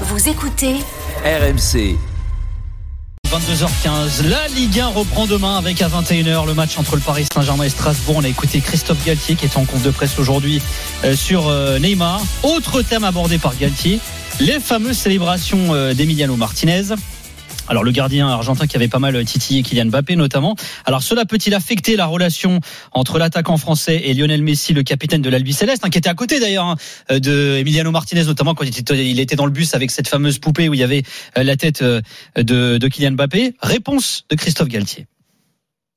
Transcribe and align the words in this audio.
Vous 0.00 0.28
écoutez 0.28 0.74
RMC. 1.24 1.96
22h15, 3.28 4.28
la 4.28 4.48
Ligue 4.48 4.80
1 4.80 4.88
reprend 4.88 5.26
demain 5.26 5.56
avec 5.56 5.80
à 5.82 5.88
21h 5.88 6.46
le 6.46 6.54
match 6.54 6.76
entre 6.78 6.96
le 6.96 7.00
Paris 7.00 7.28
Saint-Germain 7.32 7.62
et 7.62 7.68
Strasbourg. 7.68 8.16
On 8.16 8.24
a 8.24 8.28
écouté 8.28 8.60
Christophe 8.60 9.04
Galtier 9.04 9.36
qui 9.36 9.44
est 9.44 9.56
en 9.56 9.64
compte 9.64 9.82
de 9.82 9.92
presse 9.92 10.18
aujourd'hui 10.18 10.60
euh, 11.04 11.14
sur 11.14 11.46
euh, 11.46 11.78
Neymar. 11.78 12.20
Autre 12.42 12.82
thème 12.82 13.04
abordé 13.04 13.38
par 13.38 13.56
Galtier, 13.56 14.00
les 14.40 14.58
fameuses 14.58 14.98
célébrations 14.98 15.72
euh, 15.72 15.94
d'Emiliano 15.94 16.34
Martinez. 16.34 16.96
Alors 17.68 17.82
le 17.82 17.90
gardien 17.92 18.28
argentin 18.28 18.66
qui 18.66 18.76
avait 18.76 18.88
pas 18.88 18.98
mal 18.98 19.24
titillé 19.24 19.62
Kylian 19.62 19.86
Mbappé 19.86 20.16
notamment. 20.16 20.54
Alors 20.84 21.02
cela 21.02 21.24
peut-il 21.24 21.54
affecter 21.54 21.96
la 21.96 22.06
relation 22.06 22.60
entre 22.92 23.18
l'attaquant 23.18 23.56
français 23.56 24.02
et 24.04 24.14
Lionel 24.14 24.42
Messi, 24.42 24.74
le 24.74 24.82
capitaine 24.82 25.22
de 25.22 25.30
l'Albi 25.30 25.52
Céleste, 25.52 25.82
hein, 25.84 25.90
qui 25.90 25.98
était 25.98 26.10
à 26.10 26.14
côté 26.14 26.40
d'ailleurs 26.40 26.66
hein, 26.66 26.76
de 27.10 27.56
Emiliano 27.56 27.90
Martinez 27.90 28.24
notamment 28.24 28.54
quand 28.54 28.64
il 28.64 29.20
était 29.20 29.36
dans 29.36 29.46
le 29.46 29.52
bus 29.52 29.74
avec 29.74 29.90
cette 29.90 30.08
fameuse 30.08 30.38
poupée 30.38 30.68
où 30.68 30.74
il 30.74 30.80
y 30.80 30.82
avait 30.82 31.02
euh, 31.38 31.42
la 31.42 31.56
tête 31.56 31.82
euh, 31.82 32.00
de, 32.36 32.88
Kylian 32.88 33.12
Mbappé? 33.12 33.54
Réponse 33.62 34.24
de 34.28 34.36
Christophe 34.36 34.68
Galtier. 34.68 35.06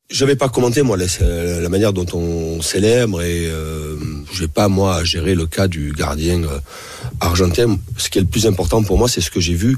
Je 0.09 0.23
vais 0.23 0.37
pas 0.37 0.47
commenter 0.47 0.83
moi 0.83 0.95
la, 0.95 1.69
manière 1.69 1.91
dont 1.91 2.05
on 2.13 2.61
célèbre 2.61 3.21
et 3.21 3.45
euh, 3.45 3.97
je 4.31 4.39
vais 4.39 4.47
pas 4.47 4.69
moi 4.69 5.03
gérer 5.03 5.35
le 5.35 5.47
cas 5.47 5.67
du 5.67 5.91
gardien 5.91 6.43
euh, 6.43 6.59
argentin. 7.19 7.77
Ce 7.97 8.09
qui 8.09 8.19
est 8.19 8.21
le 8.21 8.27
plus 8.27 8.47
important 8.47 8.81
pour 8.83 8.97
moi, 8.97 9.09
c'est 9.09 9.19
ce 9.19 9.29
que 9.29 9.41
j'ai 9.41 9.53
vu 9.53 9.77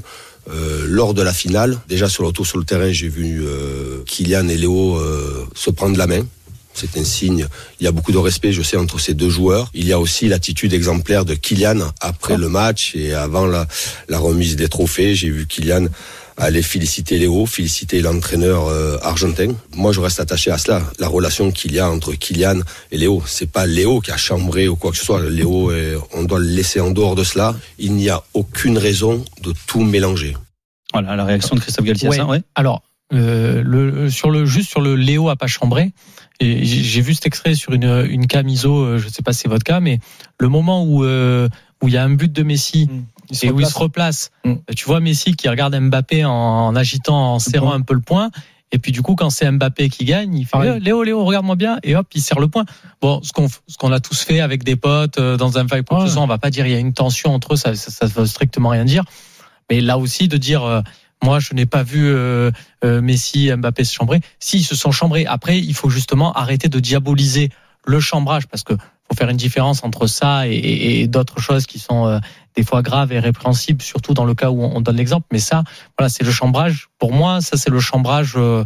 euh, 0.52 0.84
lors 0.86 1.14
de 1.14 1.22
la 1.22 1.32
finale. 1.32 1.78
Déjà 1.88 2.08
sur 2.08 2.22
le 2.24 2.44
sur 2.44 2.58
le 2.58 2.64
terrain, 2.64 2.90
j'ai 2.90 3.08
vu 3.08 3.42
euh, 3.44 4.02
Kylian 4.06 4.48
et 4.48 4.56
Léo 4.56 4.96
euh, 4.96 5.46
se 5.54 5.70
prendre 5.70 5.96
la 5.96 6.06
main. 6.06 6.26
C'est 6.72 6.96
un 6.96 7.04
signe. 7.04 7.46
Il 7.80 7.84
y 7.84 7.86
a 7.86 7.92
beaucoup 7.92 8.12
de 8.12 8.18
respect, 8.18 8.52
je 8.52 8.62
sais, 8.62 8.76
entre 8.76 9.00
ces 9.00 9.14
deux 9.14 9.28
joueurs. 9.28 9.70
Il 9.74 9.86
y 9.86 9.92
a 9.92 9.98
aussi 9.98 10.28
l'attitude 10.28 10.72
exemplaire 10.72 11.24
de 11.24 11.34
Kylian 11.34 11.90
après 12.00 12.36
le 12.36 12.48
match 12.48 12.94
et 12.94 13.12
avant 13.12 13.46
la, 13.46 13.66
la 14.08 14.18
remise 14.18 14.56
des 14.56 14.68
trophées. 14.68 15.14
J'ai 15.14 15.30
vu 15.30 15.46
Kylian 15.46 15.86
aller 16.40 16.62
féliciter 16.62 17.18
Léo, 17.18 17.46
féliciter 17.46 18.00
l'entraîneur 18.00 18.66
euh, 18.66 18.98
argentin. 19.02 19.52
Moi, 19.74 19.92
je 19.92 20.00
reste 20.00 20.20
attaché 20.20 20.50
à 20.50 20.58
cela, 20.58 20.82
la 20.98 21.08
relation 21.08 21.50
qu'il 21.52 21.72
y 21.72 21.78
a 21.78 21.90
entre 21.90 22.12
Kylian 22.14 22.60
et 22.90 22.98
Léo. 22.98 23.22
C'est 23.26 23.50
pas 23.50 23.66
Léo 23.66 24.00
qui 24.00 24.10
a 24.10 24.16
chambré 24.16 24.66
ou 24.68 24.76
quoi 24.76 24.90
que 24.90 24.96
ce 24.96 25.04
soit. 25.04 25.22
Léo, 25.28 25.72
on 26.14 26.24
doit 26.24 26.38
le 26.38 26.46
laisser 26.46 26.80
en 26.80 26.90
dehors 26.90 27.14
de 27.14 27.24
cela. 27.24 27.54
Il 27.78 27.92
n'y 27.94 28.08
a 28.08 28.22
aucune 28.34 28.78
raison 28.78 29.24
de 29.42 29.52
tout 29.66 29.82
mélanger. 29.82 30.36
Voilà 30.92 31.14
la 31.16 31.24
réaction 31.24 31.54
de 31.54 31.60
Christophe 31.60 31.84
Galtier. 31.84 32.08
Ouais. 32.08 32.16
Ça, 32.16 32.26
ouais. 32.26 32.42
Alors, 32.54 32.82
euh, 33.12 33.62
le, 33.64 34.10
sur 34.10 34.30
le 34.30 34.46
juste 34.46 34.70
sur 34.70 34.80
le 34.80 34.94
Léo 34.96 35.28
a 35.28 35.36
pas 35.36 35.46
chambré. 35.46 35.92
Et 36.42 36.64
j'ai 36.64 37.02
vu 37.02 37.12
cet 37.12 37.26
extrait 37.26 37.54
sur 37.54 37.74
une, 37.74 38.06
une 38.08 38.26
camiso, 38.26 38.96
je 38.96 39.08
sais 39.08 39.22
pas 39.22 39.34
si 39.34 39.40
c'est 39.40 39.48
votre 39.48 39.64
cas, 39.64 39.80
mais 39.80 40.00
le 40.38 40.48
moment 40.48 40.84
où 40.84 41.04
euh, 41.04 41.50
où 41.82 41.88
il 41.88 41.94
y 41.94 41.98
a 41.98 42.02
un 42.02 42.10
but 42.10 42.32
de 42.32 42.42
Messi 42.42 42.88
Mm. 43.30 43.46
et 43.46 43.50
où 43.50 43.60
il 43.60 43.66
se 43.66 43.78
replace, 43.78 44.30
Mm. 44.44 44.54
tu 44.76 44.84
vois 44.86 45.00
Messi 45.00 45.34
qui 45.34 45.48
regarde 45.48 45.78
Mbappé 45.78 46.24
en, 46.24 46.30
en 46.32 46.76
agitant, 46.76 47.34
en 47.34 47.38
serrant 47.38 47.72
un 47.72 47.80
peu 47.82 47.94
le 47.94 48.00
poing. 48.00 48.30
Et 48.72 48.78
puis 48.78 48.92
du 48.92 49.02
coup, 49.02 49.16
quand 49.16 49.30
c'est 49.30 49.50
Mbappé 49.50 49.88
qui 49.88 50.04
gagne, 50.04 50.32
il 50.36 50.46
fait. 50.46 50.78
Léo, 50.78 51.02
Léo, 51.02 51.24
regarde-moi 51.24 51.56
bien, 51.56 51.78
et 51.82 51.96
hop, 51.96 52.06
il 52.14 52.22
serre 52.22 52.38
le 52.38 52.46
poing. 52.46 52.64
Bon, 53.00 53.20
ce 53.22 53.32
qu'on 53.32 53.48
ce 53.48 53.76
qu'on 53.78 53.90
a 53.90 53.98
tous 53.98 54.22
fait 54.22 54.38
avec 54.40 54.62
des 54.62 54.76
potes 54.76 55.18
euh, 55.18 55.36
dans 55.36 55.58
un 55.58 55.66
fight, 55.66 55.84
Ouais. 55.90 56.16
on 56.16 56.26
va 56.28 56.38
pas 56.38 56.50
dire 56.50 56.66
il 56.66 56.72
y 56.72 56.76
a 56.76 56.78
une 56.78 56.92
tension 56.92 57.34
entre 57.34 57.54
eux, 57.54 57.56
ça, 57.56 57.74
ça, 57.74 57.90
ça 57.90 58.06
veut 58.06 58.26
strictement 58.26 58.68
rien 58.68 58.84
dire. 58.84 59.02
Mais 59.70 59.80
là 59.80 59.98
aussi, 59.98 60.28
de 60.28 60.36
dire, 60.36 60.62
euh, 60.62 60.82
moi, 61.22 61.40
je 61.40 61.52
n'ai 61.52 61.66
pas 61.66 61.82
vu 61.82 62.06
euh, 62.12 62.50
euh, 62.84 63.00
Messi, 63.02 63.50
Mbappé 63.54 63.82
se 63.84 63.92
chambrer. 63.92 64.20
Si, 64.38 64.58
ils 64.58 64.64
se 64.64 64.76
sont 64.76 64.92
chambrés. 64.92 65.26
Après, 65.26 65.58
il 65.58 65.74
faut 65.74 65.90
justement 65.90 66.32
arrêter 66.32 66.68
de 66.68 66.78
diaboliser 66.80 67.50
le 67.86 67.98
chambrage, 67.98 68.46
parce 68.46 68.62
que 68.62 68.74
faut 68.74 69.16
faire 69.16 69.28
une 69.30 69.36
différence 69.36 69.82
entre 69.82 70.06
ça 70.06 70.46
et, 70.46 70.52
et- 70.52 71.00
et 71.00 71.06
d'autres 71.08 71.40
choses 71.40 71.66
qui 71.66 71.80
sont 71.80 72.06
euh, 72.06 72.18
des 72.56 72.64
fois 72.64 72.82
graves 72.82 73.12
et 73.12 73.18
répréhensibles, 73.20 73.82
surtout 73.82 74.14
dans 74.14 74.24
le 74.24 74.34
cas 74.34 74.50
où 74.50 74.62
on, 74.62 74.76
on 74.76 74.80
donne 74.80 74.96
l'exemple. 74.96 75.26
Mais 75.32 75.38
ça, 75.38 75.62
voilà, 75.98 76.08
c'est 76.08 76.24
le 76.24 76.30
chambrage. 76.32 76.88
Pour 76.98 77.12
moi, 77.12 77.40
ça, 77.40 77.56
c'est 77.56 77.70
le 77.70 77.80
chambrage 77.80 78.34
euh, 78.36 78.64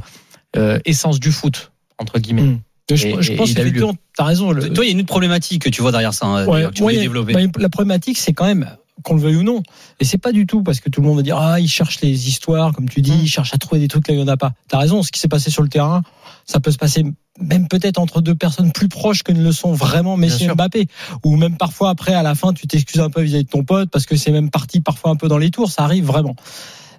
euh, 0.57 0.79
essence 0.85 1.21
du 1.21 1.33
foot 1.33 1.73
entre 1.99 2.19
guillemets. 2.19 2.43
Mm. 2.43 2.61
Je, 2.91 3.06
Et- 3.06 3.23
je 3.23 3.33
et 3.33 3.37
pense 3.37 3.50
il 3.50 3.59
a 3.59 3.62
eu 3.62 3.67
effectivement, 3.69 3.94
t'as 4.17 4.25
raison. 4.25 4.50
le- 4.53 4.71
Toi, 4.73 4.84
il 4.84 4.89
y 4.89 4.91
a 4.91 4.93
une 4.93 5.00
autre 5.00 5.09
problématique 5.09 5.62
que 5.62 5.71
tu 5.71 5.81
vois 5.81 5.91
derrière 5.91 6.12
ça, 6.12 6.27
hein, 6.27 6.47
Ouais, 6.47 6.65
que 6.65 6.71
tu 6.71 6.83
ouais, 6.83 6.97
développer. 6.99 7.33
bah, 7.33 7.41
la 7.59 7.69
problématique, 7.71 8.19
c'est 8.19 8.33
quand 8.34 8.44
même 8.44 8.69
qu'on 9.03 9.15
le 9.15 9.21
veuille 9.21 9.37
ou 9.37 9.43
non. 9.43 9.62
Et 10.00 10.05
c'est 10.05 10.19
pas 10.19 10.32
du 10.32 10.47
tout 10.47 10.62
parce 10.62 10.81
que 10.81 10.88
tout 10.88 11.00
le 11.00 11.06
monde 11.06 11.16
va 11.16 11.22
dire 11.22 11.37
ah 11.37 11.60
il 11.60 11.69
cherche 11.69 12.00
les 12.00 12.28
histoires, 12.28 12.72
comme 12.72 12.88
tu 12.88 13.03
dis, 13.03 13.12
Mm. 13.12 13.21
il 13.22 13.28
cherche 13.28 13.55
à 13.55 13.59
trouver 13.59 13.81
des 13.81 13.88
trucs 13.88 14.06
là 14.09 14.15
il 14.15 14.21
y 14.21 14.22
en 14.22 14.28
a 14.28 14.37
pas. 14.37 14.53
T'as 14.69 14.78
raison. 14.78 15.03
Ce 15.03 15.10
qui 15.10 15.21
s'est 15.21 15.28
passé 15.28 15.50
sur 15.50 15.62
le 15.62 15.69
terrain, 15.69 16.03
ça 16.47 16.60
peut 16.60 16.71
se 16.71 16.78
passer 16.78 17.05
même 17.41 17.66
peut-être 17.66 17.99
entre 17.99 18.21
deux 18.21 18.34
personnes 18.37 18.71
plus 18.72 18.88
proches 18.88 19.25
que 19.25 19.32
ne 19.32 19.43
le 19.43 19.50
sont 19.50 19.72
vraiment 19.72 20.16
Messi 20.16 20.44
et. 20.44 20.49
Mbappé, 20.49 20.87
ou 21.25 21.37
même 21.37 21.56
parfois 21.56 21.91
après 21.91 22.15
à 22.15 22.22
la 22.22 22.34
fin 22.37 22.53
tu 22.53 22.66
t'excuses 22.69 23.00
un 23.00 23.10
peu 23.10 23.22
vis-à-vis 23.22 23.44
de 23.44 23.49
ton 23.50 23.65
pote 23.65 23.91
parce 23.91 24.06
que 24.06 24.15
c'est 24.16 24.31
même 24.31 24.50
parti 24.50 24.81
parfois 24.81 25.11
un 25.11 25.16
peu 25.16 25.26
dans 25.28 25.38
les 25.38 25.50
tours. 25.50 25.71
Ça 25.71 25.82
arrive 25.82 26.05
vraiment. 26.05 26.37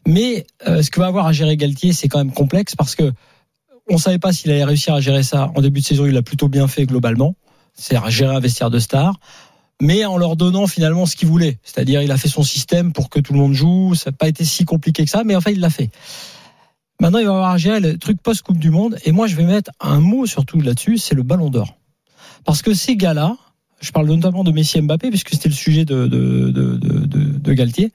Mais 0.06 0.46
euh, 0.68 0.84
ce 0.84 0.92
que 0.92 1.00
va 1.00 1.08
avoir 1.08 1.26
à 1.26 1.32
gérer 1.34 1.58
Galtier, 1.58 1.94
c'est 1.94 2.08
quand 2.10 2.20
même 2.20 2.34
complexe 2.34 2.76
parce 2.76 2.96
que 2.96 3.12
on 3.90 3.98
savait 3.98 4.20
pas 4.20 4.34
s'il 4.34 4.52
allait 4.52 4.64
réussir 4.64 4.94
à 4.96 5.02
gérer 5.02 5.24
ça 5.24 5.52
en 5.56 5.62
début 5.62 5.80
de 5.82 5.86
saison. 5.86 6.06
Il 6.06 6.14
l'a 6.14 6.22
plutôt 6.22 6.48
bien 6.48 6.68
fait 6.68 6.86
globalement. 6.86 7.36
C'est 7.74 7.96
à 7.96 8.10
gérer 8.10 8.36
un 8.36 8.40
vestiaire 8.40 8.70
de 8.70 8.80
stars 8.80 9.20
mais 9.82 10.06
en 10.06 10.18
leur 10.18 10.36
donnant 10.36 10.68
finalement 10.68 11.06
ce 11.06 11.16
qu'ils 11.16 11.28
voulaient. 11.28 11.60
C'est-à-dire, 11.64 12.02
il 12.02 12.12
a 12.12 12.18
fait 12.18 12.30
son 12.30 12.44
système 12.44 12.94
pour 12.94 13.10
que 13.10 13.20
tout 13.20 13.34
le 13.34 13.40
monde 13.40 13.54
joue. 13.54 13.94
Ça 13.96 14.12
n'a 14.12 14.18
pas 14.18 14.28
été 14.28 14.46
si 14.46 14.66
compliqué 14.66 15.04
que 15.04 15.12
ça, 15.12 15.24
mais 15.24 15.36
enfin, 15.36 15.52
il 15.52 15.60
l'a 15.60 15.70
fait. 15.70 15.90
Maintenant, 17.02 17.20
il 17.20 17.26
va 17.26 17.34
avoir 17.34 17.52
à 17.52 17.58
gérer 17.58 17.98
truc 17.98 18.22
post-Coupe 18.22 18.58
du 18.58 18.70
Monde. 18.70 18.98
Et 19.04 19.12
moi, 19.12 19.28
je 19.28 19.36
vais 19.36 19.44
mettre 19.44 19.72
un 19.82 20.00
mot 20.00 20.26
surtout 20.26 20.62
là-dessus, 20.62 20.98
c'est 20.98 21.16
le 21.16 21.24
ballon 21.24 21.50
d'or. 21.50 21.76
Parce 22.46 22.62
que 22.62 22.74
ces 22.74 22.96
gars-là, 22.96 23.36
je 23.82 23.92
parle 23.92 24.08
notamment 24.08 24.44
de 24.44 24.52
Messi 24.52 24.78
et 24.78 24.82
Mbappé, 24.82 25.10
puisque 25.10 25.32
c'était 25.32 25.50
le 25.50 25.56
sujet 25.56 25.84
de, 25.84 26.08
de, 26.08 26.52
de, 26.52 26.78
de, 26.78 27.54
Galtier, 27.54 27.92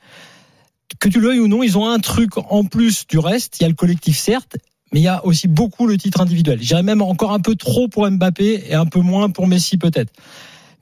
que 0.99 1.09
tu 1.09 1.21
veuilles 1.21 1.41
ou 1.41 1.49
non, 1.49 1.63
ils 1.63 1.79
ont 1.79 1.89
un 1.89 1.99
truc 1.99 2.37
en 2.37 2.65
plus 2.65 3.07
du 3.07 3.19
reste. 3.19 3.59
Il 3.59 3.63
y 3.63 3.67
a 3.67 3.69
le 3.69 3.75
collectif, 3.75 4.19
certes, 4.19 4.59
mais 4.93 5.01
il 5.01 5.05
y 5.05 5.09
a 5.09 5.25
aussi 5.25 5.49
beaucoup 5.49 5.87
le 5.87 5.97
titre 5.97 6.21
individuel. 6.21 6.61
Je 6.61 6.67
dirais 6.67 6.83
même 6.83 7.01
encore 7.01 7.33
un 7.33 7.41
peu 7.41 7.55
trop 7.55 7.89
pour 7.89 8.11
Mbappé 8.11 8.65
et 8.69 8.75
un 8.75 8.87
peu 8.87 9.01
moins 9.01 9.31
pour 9.31 9.47
Messi 9.47 9.79
peut-être. 9.79 10.13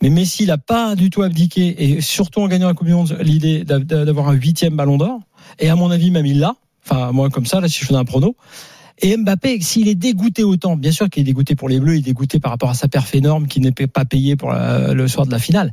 Mais 0.03 0.11
Messi 0.11 0.47
n'a 0.47 0.59
pas 0.59 0.95
du 0.95 1.11
tout 1.11 1.23
abdiqué 1.23 1.75
et 1.97 2.01
surtout 2.01 2.41
en 2.41 2.49
gagnant 2.49 2.69
la 2.69 2.75
Coupe 2.75 2.87
du 2.87 2.95
Monde, 2.95 3.19
l'idée 3.21 3.65
d'a- 3.65 3.81
d'a- 3.81 4.05
d'avoir 4.05 4.29
un 4.29 4.35
huitième 4.35 4.77
Ballon 4.77 4.97
d'Or. 4.97 5.21
Et 5.59 5.69
à 5.69 5.77
mon 5.77 5.91
avis, 5.91 6.11
même 6.11 6.27
il 6.27 6.39
l'a. 6.39 6.55
Enfin, 6.85 7.13
moi 7.13 7.31
comme 7.31 7.47
ça, 7.47 7.61
là, 7.61 7.69
si 7.69 7.81
je 7.81 7.87
faisais 7.87 7.99
un 7.99 8.05
prono. 8.05 8.37
Et 9.01 9.17
Mbappé, 9.17 9.61
s'il 9.61 9.89
est 9.89 9.95
dégoûté 9.95 10.43
autant, 10.45 10.77
bien 10.77 10.91
sûr 10.93 11.09
qu'il 11.09 11.23
est 11.23 11.25
dégoûté 11.25 11.55
pour 11.55 11.69
les 11.69 11.79
Bleus, 11.81 11.95
il 11.97 11.99
est 11.99 12.03
dégoûté 12.03 12.41
par 12.41 12.51
rapport 12.51 12.71
à 12.71 12.75
sa 12.75 12.89
perf 12.89 13.15
énorme 13.15 13.47
qui 13.47 13.61
n'est 13.61 13.73
pas 13.73 14.05
payé 14.05 14.37
pour 14.37 14.53
le 14.53 15.09
soir 15.09 15.27
de 15.27 15.31
la 15.33 15.39
finale. 15.39 15.73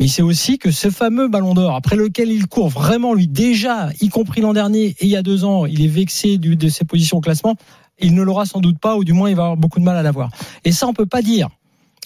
Mais 0.00 0.08
c'est 0.08 0.22
aussi 0.22 0.58
que 0.58 0.70
ce 0.72 0.90
fameux 0.90 1.28
Ballon 1.28 1.54
d'Or, 1.54 1.74
après 1.76 1.94
lequel 1.96 2.30
il 2.30 2.46
court 2.48 2.68
vraiment, 2.68 3.14
lui 3.14 3.28
déjà, 3.28 3.90
y 4.00 4.08
compris 4.08 4.40
l'an 4.40 4.52
dernier 4.52 4.86
et 4.98 5.04
il 5.04 5.08
y 5.08 5.16
a 5.16 5.22
deux 5.22 5.44
ans, 5.44 5.66
il 5.66 5.82
est 5.82 5.88
vexé 5.88 6.38
de 6.38 6.68
ses 6.68 6.84
positions 6.84 7.18
au 7.18 7.20
classement, 7.20 7.54
il 8.00 8.14
ne 8.14 8.22
l'aura 8.22 8.44
sans 8.44 8.60
doute 8.60 8.78
pas, 8.80 8.96
ou 8.96 9.04
du 9.04 9.12
moins 9.12 9.30
il 9.30 9.36
va 9.36 9.44
avoir 9.44 9.56
beaucoup 9.56 9.78
de 9.78 9.84
mal 9.84 9.96
à 9.96 10.02
l'avoir. 10.02 10.30
Et 10.64 10.72
ça, 10.72 10.88
on 10.88 10.92
peut 10.94 11.06
pas 11.06 11.22
dire 11.22 11.48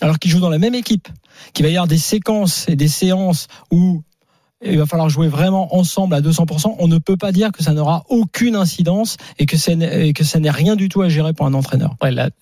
alors 0.01 0.19
qu'ils 0.19 0.31
jouent 0.31 0.41
dans 0.41 0.51
la 0.51 0.59
même 0.59 0.75
équipe, 0.75 1.09
qu'il 1.53 1.65
va 1.65 1.71
y 1.71 1.77
avoir 1.77 1.89
des 1.89 1.99
séquences 1.99 2.69
et 2.69 2.77
des 2.77 2.89
séances 2.89 3.49
où 3.71 4.03
il 4.65 4.77
va 4.79 4.87
falloir 4.87 5.09
jouer 5.09 5.29
vraiment 5.29 5.77
ensemble 5.77 6.15
à 6.15 6.21
200%, 6.21 6.75
on 6.79 6.89
ne 6.89 6.99
peut 6.99 7.17
pas 7.17 7.31
dire 7.31 7.53
que 7.53 7.63
ça 7.63 7.73
n'aura 7.73 8.05
aucune 8.09 8.57
incidence 8.57 9.17
et 9.39 9.47
que, 9.47 9.57
ça 9.57 9.77
n'est- 9.77 10.51
rien 10.51 10.75
du 10.75 10.89
tout 10.89 11.01
à 11.03 11.09
gérer 11.09 11.33
pour 11.33 11.47
un 11.47 11.55
entraîneur. 11.55 11.95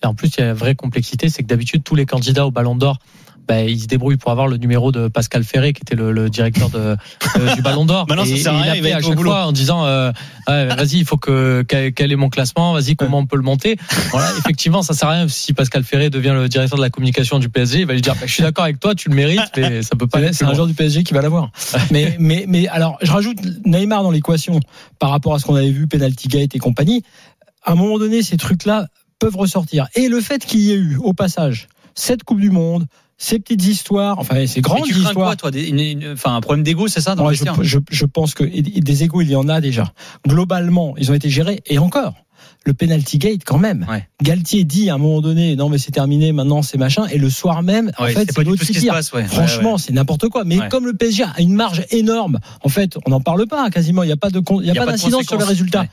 En 0.03 0.15
plus, 0.15 0.29
il 0.29 0.39
y 0.39 0.43
a 0.43 0.47
une 0.47 0.53
vraie 0.53 0.73
complexité, 0.73 1.29
c'est 1.29 1.43
que 1.43 1.47
d'habitude, 1.47 1.83
tous 1.83 1.93
les 1.95 2.07
candidats 2.07 2.47
au 2.47 2.51
Ballon 2.51 2.75
d'Or, 2.75 2.97
ben, 3.47 3.67
ils 3.67 3.81
se 3.81 3.87
débrouillent 3.87 4.17
pour 4.17 4.31
avoir 4.31 4.47
le 4.47 4.57
numéro 4.57 4.91
de 4.91 5.07
Pascal 5.07 5.43
Ferré, 5.43 5.73
qui 5.73 5.81
était 5.81 5.95
le, 5.95 6.11
le 6.11 6.29
directeur 6.29 6.69
de, 6.69 6.95
euh, 7.37 7.55
du 7.55 7.61
Ballon 7.61 7.85
d'Or. 7.85 8.05
Maintenant, 8.09 8.25
ça 8.25 8.31
Et- 8.31 8.37
sert 8.37 8.53
à 8.53 8.61
rien, 8.61 8.75
il 8.75 8.85
il 8.85 8.91
à 8.91 8.99
chaque 9.01 9.15
boulot. 9.15 9.29
fois 9.31 9.45
en 9.45 9.51
disant, 9.51 9.85
euh, 9.85 10.11
vas-y, 10.47 10.97
il 10.97 11.05
faut 11.05 11.17
que 11.17 11.63
quel, 11.63 12.11
est 12.11 12.15
mon 12.15 12.29
classement, 12.29 12.73
vas-y, 12.73 12.95
comment 12.95 13.19
on 13.19 13.25
peut 13.25 13.37
le 13.37 13.43
monter. 13.43 13.77
Voilà, 14.11 14.27
effectivement, 14.37 14.81
ça 14.81 14.93
sert 14.93 15.09
à 15.09 15.13
rien 15.13 15.27
si 15.27 15.53
Pascal 15.53 15.83
Ferré 15.83 16.09
devient 16.09 16.33
le 16.35 16.49
directeur 16.49 16.77
de 16.77 16.83
la 16.83 16.89
communication 16.89 17.39
du 17.39 17.49
PSG, 17.49 17.79
il 17.81 17.85
va 17.85 17.93
lui 17.93 18.01
dire, 18.01 18.15
bah, 18.15 18.21
je 18.25 18.33
suis 18.33 18.43
d'accord 18.43 18.65
avec 18.65 18.79
toi, 18.79 18.95
tu 18.95 19.09
le 19.09 19.15
mérites, 19.15 19.41
mais 19.55 19.81
ça 19.81 19.95
peut 19.95 20.07
pas 20.07 20.19
C'est 20.33 20.45
un 20.45 20.53
joueur 20.53 20.67
du 20.67 20.73
PSG 20.73 21.03
qui 21.03 21.13
va 21.13 21.21
l'avoir. 21.21 21.51
mais, 21.91 22.15
mais, 22.19 22.45
mais 22.47 22.67
alors, 22.67 22.97
je 23.01 23.11
rajoute 23.11 23.37
Neymar 23.65 24.03
dans 24.03 24.11
l'équation 24.11 24.59
par 24.99 25.09
rapport 25.11 25.33
à 25.35 25.39
ce 25.39 25.45
qu'on 25.45 25.55
avait 25.55 25.71
vu, 25.71 25.87
Penalty 25.87 26.27
Gate 26.27 26.55
et 26.55 26.59
compagnie. 26.59 27.03
À 27.63 27.71
un 27.71 27.75
moment 27.75 27.97
donné, 27.97 28.23
ces 28.23 28.37
trucs-là 28.37 28.87
peuvent 29.19 29.35
ressortir. 29.35 29.87
Et 29.95 30.07
le 30.09 30.21
fait 30.21 30.45
qu'il 30.45 30.59
y 30.61 30.71
ait 30.71 30.75
eu, 30.77 30.97
au 30.97 31.13
passage, 31.13 31.67
cette 31.95 32.23
Coupe 32.23 32.39
du 32.39 32.51
Monde, 32.51 32.85
ces 33.17 33.39
petites 33.39 33.65
histoires, 33.65 34.19
enfin 34.19 34.45
ces 34.45 34.61
grandes 34.61 34.83
tu 34.83 34.93
histoires. 34.95 35.13
quoi, 35.13 35.35
toi 35.35 35.51
des- 35.51 35.67
une- 35.69 35.79
une- 35.79 36.11
Enfin, 36.13 36.35
un 36.35 36.41
problème 36.41 36.63
d'ego, 36.63 36.87
c'est 36.87 37.01
ça 37.01 37.15
dans 37.15 37.27
le 37.27 37.33
je, 37.35 37.43
je, 37.61 37.79
je 37.89 38.05
pense 38.05 38.33
que 38.35 38.43
des 38.43 39.03
égos, 39.03 39.21
il 39.21 39.29
y 39.31 39.35
en 39.35 39.49
a 39.49 39.59
déjà. 39.61 39.91
Globalement, 40.27 40.95
ils 40.97 41.09
ont 41.11 41.15
été 41.15 41.29
gérés. 41.29 41.61
Et 41.65 41.79
encore, 41.79 42.13
le 42.65 42.73
penalty 42.73 43.17
gate 43.17 43.41
quand 43.45 43.57
même. 43.57 43.85
Ouais. 43.89 44.07
Galtier 44.21 44.63
dit 44.65 44.89
à 44.89 44.95
un 44.95 44.97
moment 44.97 45.21
donné, 45.21 45.55
non 45.55 45.69
mais 45.69 45.77
c'est 45.77 45.91
terminé, 45.91 46.31
maintenant 46.33 46.61
c'est 46.61 46.77
machin. 46.77 47.05
Et 47.07 47.17
le 47.17 47.29
soir 47.29 47.63
même, 47.63 47.91
en 47.97 48.03
Ouais, 48.03 48.11
fait, 48.13 48.29
c'est 48.33 48.43
l'autre 48.43 48.63
qui 48.65 48.73
tire. 48.73 48.93
passe, 48.93 49.11
ouais. 49.13 49.23
Franchement, 49.23 49.69
Ouais, 49.69 49.73
ouais. 49.75 49.81
c'est 49.87 49.93
n'importe 49.93 50.27
quoi. 50.29 50.43
Mais 50.43 50.59
Ouais. 50.59 50.69
comme 50.69 50.85
le 50.85 50.93
PSG 50.93 51.23
a 51.23 51.39
une 51.41 51.53
marge 51.53 51.85
énorme, 51.91 52.39
en 52.63 52.69
fait, 52.69 52.97
on 53.05 53.09
n'en 53.09 53.21
parle 53.21 53.47
pas 53.47 53.69
quasiment. 53.69 54.03
Il 54.03 54.07
n'y 54.07 54.11
a 54.11 54.17
pas 54.17 54.29
de, 54.29 54.41
il 54.49 54.55
y 54.55 54.59
a 54.59 54.61
Il 54.61 54.67
y 54.67 54.69
a 54.71 54.73
pas 54.73 54.79
pas 54.81 54.85
de 54.87 54.91
d'incidence 54.97 55.25
sur 55.25 55.39
résultats. 55.39 55.81
Ouais. 55.81 55.89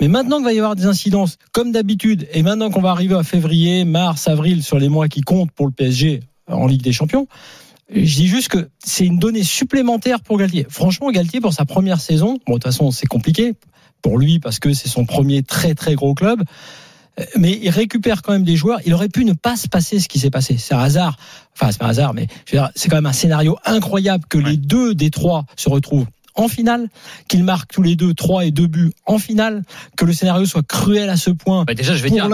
Mais 0.00 0.08
maintenant 0.08 0.36
qu'il 0.36 0.44
va 0.44 0.52
y 0.52 0.58
avoir 0.58 0.76
des 0.76 0.84
incidences, 0.86 1.36
comme 1.52 1.72
d'habitude, 1.72 2.28
et 2.32 2.42
maintenant 2.42 2.70
qu'on 2.70 2.82
va 2.82 2.90
arriver 2.90 3.14
à 3.14 3.22
février, 3.22 3.84
mars, 3.84 4.28
avril, 4.28 4.62
sur 4.62 4.78
les 4.78 4.88
mois 4.88 5.08
qui 5.08 5.22
comptent 5.22 5.50
pour 5.52 5.66
le 5.66 5.72
PSG 5.72 6.20
en 6.50 6.66
Ligue 6.66 6.82
des 6.82 6.92
Champions, 6.92 7.26
Je 7.92 8.14
dis 8.14 8.28
juste 8.28 8.48
que 8.48 8.68
c'est 8.84 9.04
une 9.04 9.18
donnée 9.18 9.42
supplémentaire 9.42 10.20
pour 10.20 10.38
Galtier. 10.38 10.66
Franchement, 10.68 11.10
Galtier, 11.10 11.40
pour 11.40 11.52
sa 11.52 11.64
première 11.64 12.00
saison, 12.00 12.38
bon, 12.46 12.54
de 12.54 12.58
toute 12.58 12.64
façon, 12.64 12.90
c'est 12.90 13.06
compliqué 13.06 13.54
pour 14.02 14.18
lui 14.18 14.38
parce 14.38 14.58
que 14.58 14.72
c'est 14.72 14.88
son 14.88 15.04
premier 15.04 15.42
très 15.42 15.74
très 15.74 15.94
gros 15.94 16.14
club. 16.14 16.42
Mais 17.36 17.58
il 17.60 17.70
récupère 17.70 18.22
quand 18.22 18.32
même 18.32 18.44
des 18.44 18.56
joueurs. 18.56 18.78
Il 18.86 18.94
aurait 18.94 19.08
pu 19.08 19.24
ne 19.24 19.32
pas 19.32 19.56
se 19.56 19.68
passer 19.68 19.98
ce 19.98 20.08
qui 20.08 20.18
s'est 20.18 20.30
passé. 20.30 20.56
C'est 20.56 20.74
un 20.74 20.78
hasard. 20.78 21.16
Enfin, 21.54 21.70
c'est 21.72 21.78
pas 21.78 21.86
un 21.86 21.90
hasard, 21.90 22.14
mais 22.14 22.28
c'est 22.46 22.88
quand 22.88 22.96
même 22.96 23.06
un 23.06 23.12
scénario 23.12 23.58
incroyable 23.64 24.24
que 24.28 24.38
les 24.38 24.56
deux 24.56 24.94
des 24.94 25.10
trois 25.10 25.44
se 25.56 25.68
retrouvent 25.68 26.06
en 26.34 26.48
finale, 26.48 26.88
qu'ils 27.28 27.44
marquent 27.44 27.72
tous 27.72 27.82
les 27.82 27.96
deux 27.96 28.14
trois 28.14 28.44
et 28.44 28.50
deux 28.50 28.66
buts 28.66 28.92
en 29.06 29.18
finale, 29.18 29.62
que 29.96 30.04
le 30.04 30.12
scénario 30.12 30.46
soit 30.46 30.66
cruel 30.66 31.08
à 31.10 31.16
ce 31.16 31.30
point. 31.30 31.64
Bah 31.64 31.74
déjà, 31.74 31.94
je 31.94 32.02
vais 32.02 32.10
dire, 32.10 32.28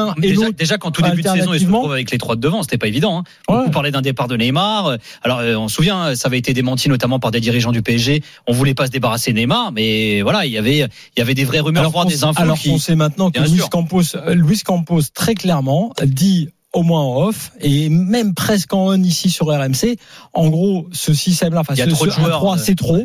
déjà, 0.56 0.78
quand 0.78 0.90
tout 0.90 1.02
début 1.02 1.22
de 1.22 1.28
saison, 1.28 1.52
ils 1.52 1.60
se 1.60 1.66
retrouvent 1.66 1.92
avec 1.92 2.10
les 2.10 2.18
trois 2.18 2.36
de 2.36 2.40
devant, 2.40 2.62
c'était 2.62 2.78
pas 2.78 2.86
évident. 2.88 3.18
Hein. 3.18 3.52
Ouais. 3.52 3.64
On 3.66 3.70
parlait 3.70 3.90
d'un 3.90 4.02
départ 4.02 4.28
de 4.28 4.36
Neymar. 4.36 4.96
Alors, 5.22 5.40
euh, 5.40 5.56
on 5.56 5.68
se 5.68 5.76
souvient, 5.76 6.14
ça 6.14 6.28
avait 6.28 6.38
été 6.38 6.54
démenti 6.54 6.88
notamment 6.88 7.18
par 7.18 7.30
des 7.30 7.40
dirigeants 7.40 7.72
du 7.72 7.82
PSG. 7.82 8.22
On 8.46 8.52
voulait 8.52 8.74
pas 8.74 8.86
se 8.86 8.90
débarrasser 8.90 9.32
de 9.32 9.36
Neymar, 9.36 9.72
mais 9.72 10.22
voilà, 10.22 10.46
il 10.46 10.52
y 10.52 10.58
avait, 10.58 10.78
il 10.78 11.18
y 11.18 11.20
avait 11.20 11.34
des 11.34 11.44
vraies 11.44 11.60
rumeurs, 11.60 11.80
Alors 11.80 11.92
voire 11.92 12.06
des 12.06 12.24
infos 12.24 12.40
alors 12.40 12.58
qui. 12.58 12.70
qu'on 12.70 12.78
sait 12.78 12.94
maintenant 12.94 13.30
que 13.30 13.40
Luis. 13.40 13.60
Campos, 13.70 14.16
euh, 14.16 14.34
Luis 14.34 14.60
Campos 14.60 15.02
très 15.12 15.34
clairement 15.34 15.92
dit 16.04 16.48
au 16.72 16.82
moins 16.82 17.00
en 17.00 17.26
off 17.26 17.52
et 17.60 17.88
même 17.88 18.34
presque 18.34 18.72
en 18.74 18.88
on 18.88 19.02
ici 19.02 19.30
sur 19.30 19.46
RMC. 19.46 19.96
En 20.34 20.48
gros, 20.48 20.88
ce 20.92 21.14
système-là, 21.14 21.60
enfin, 21.60 21.74
ce, 21.74 21.82
trop 21.88 22.04
ce 22.04 22.10
1-3, 22.10 22.20
joueurs, 22.20 22.52
euh, 22.52 22.56
c'est 22.58 22.74
trop. 22.74 22.98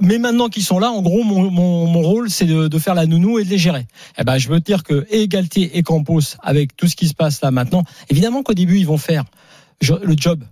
Mais 0.00 0.18
maintenant 0.18 0.48
qu'ils 0.48 0.64
sont 0.64 0.78
là, 0.78 0.90
en 0.90 1.02
gros, 1.02 1.22
mon, 1.22 1.50
mon, 1.50 1.86
mon 1.86 2.02
rôle, 2.02 2.30
c'est 2.30 2.44
de, 2.44 2.68
de 2.68 2.78
faire 2.78 2.94
la 2.94 3.06
nounou 3.06 3.38
et 3.38 3.44
de 3.44 3.50
les 3.50 3.58
gérer. 3.58 3.86
Eh 4.18 4.24
ben, 4.24 4.38
je 4.38 4.48
veux 4.48 4.60
dire 4.60 4.82
que 4.82 5.06
et 5.10 5.26
Galtier 5.28 5.76
et 5.76 5.82
Campos, 5.82 6.36
avec 6.42 6.76
tout 6.76 6.86
ce 6.86 6.96
qui 6.96 7.08
se 7.08 7.14
passe 7.14 7.40
là 7.40 7.50
maintenant, 7.50 7.82
évidemment 8.10 8.42
qu'au 8.42 8.54
début, 8.54 8.78
ils 8.78 8.86
vont 8.86 8.98
faire 8.98 9.24
le 9.80 10.14
job. 10.16 10.42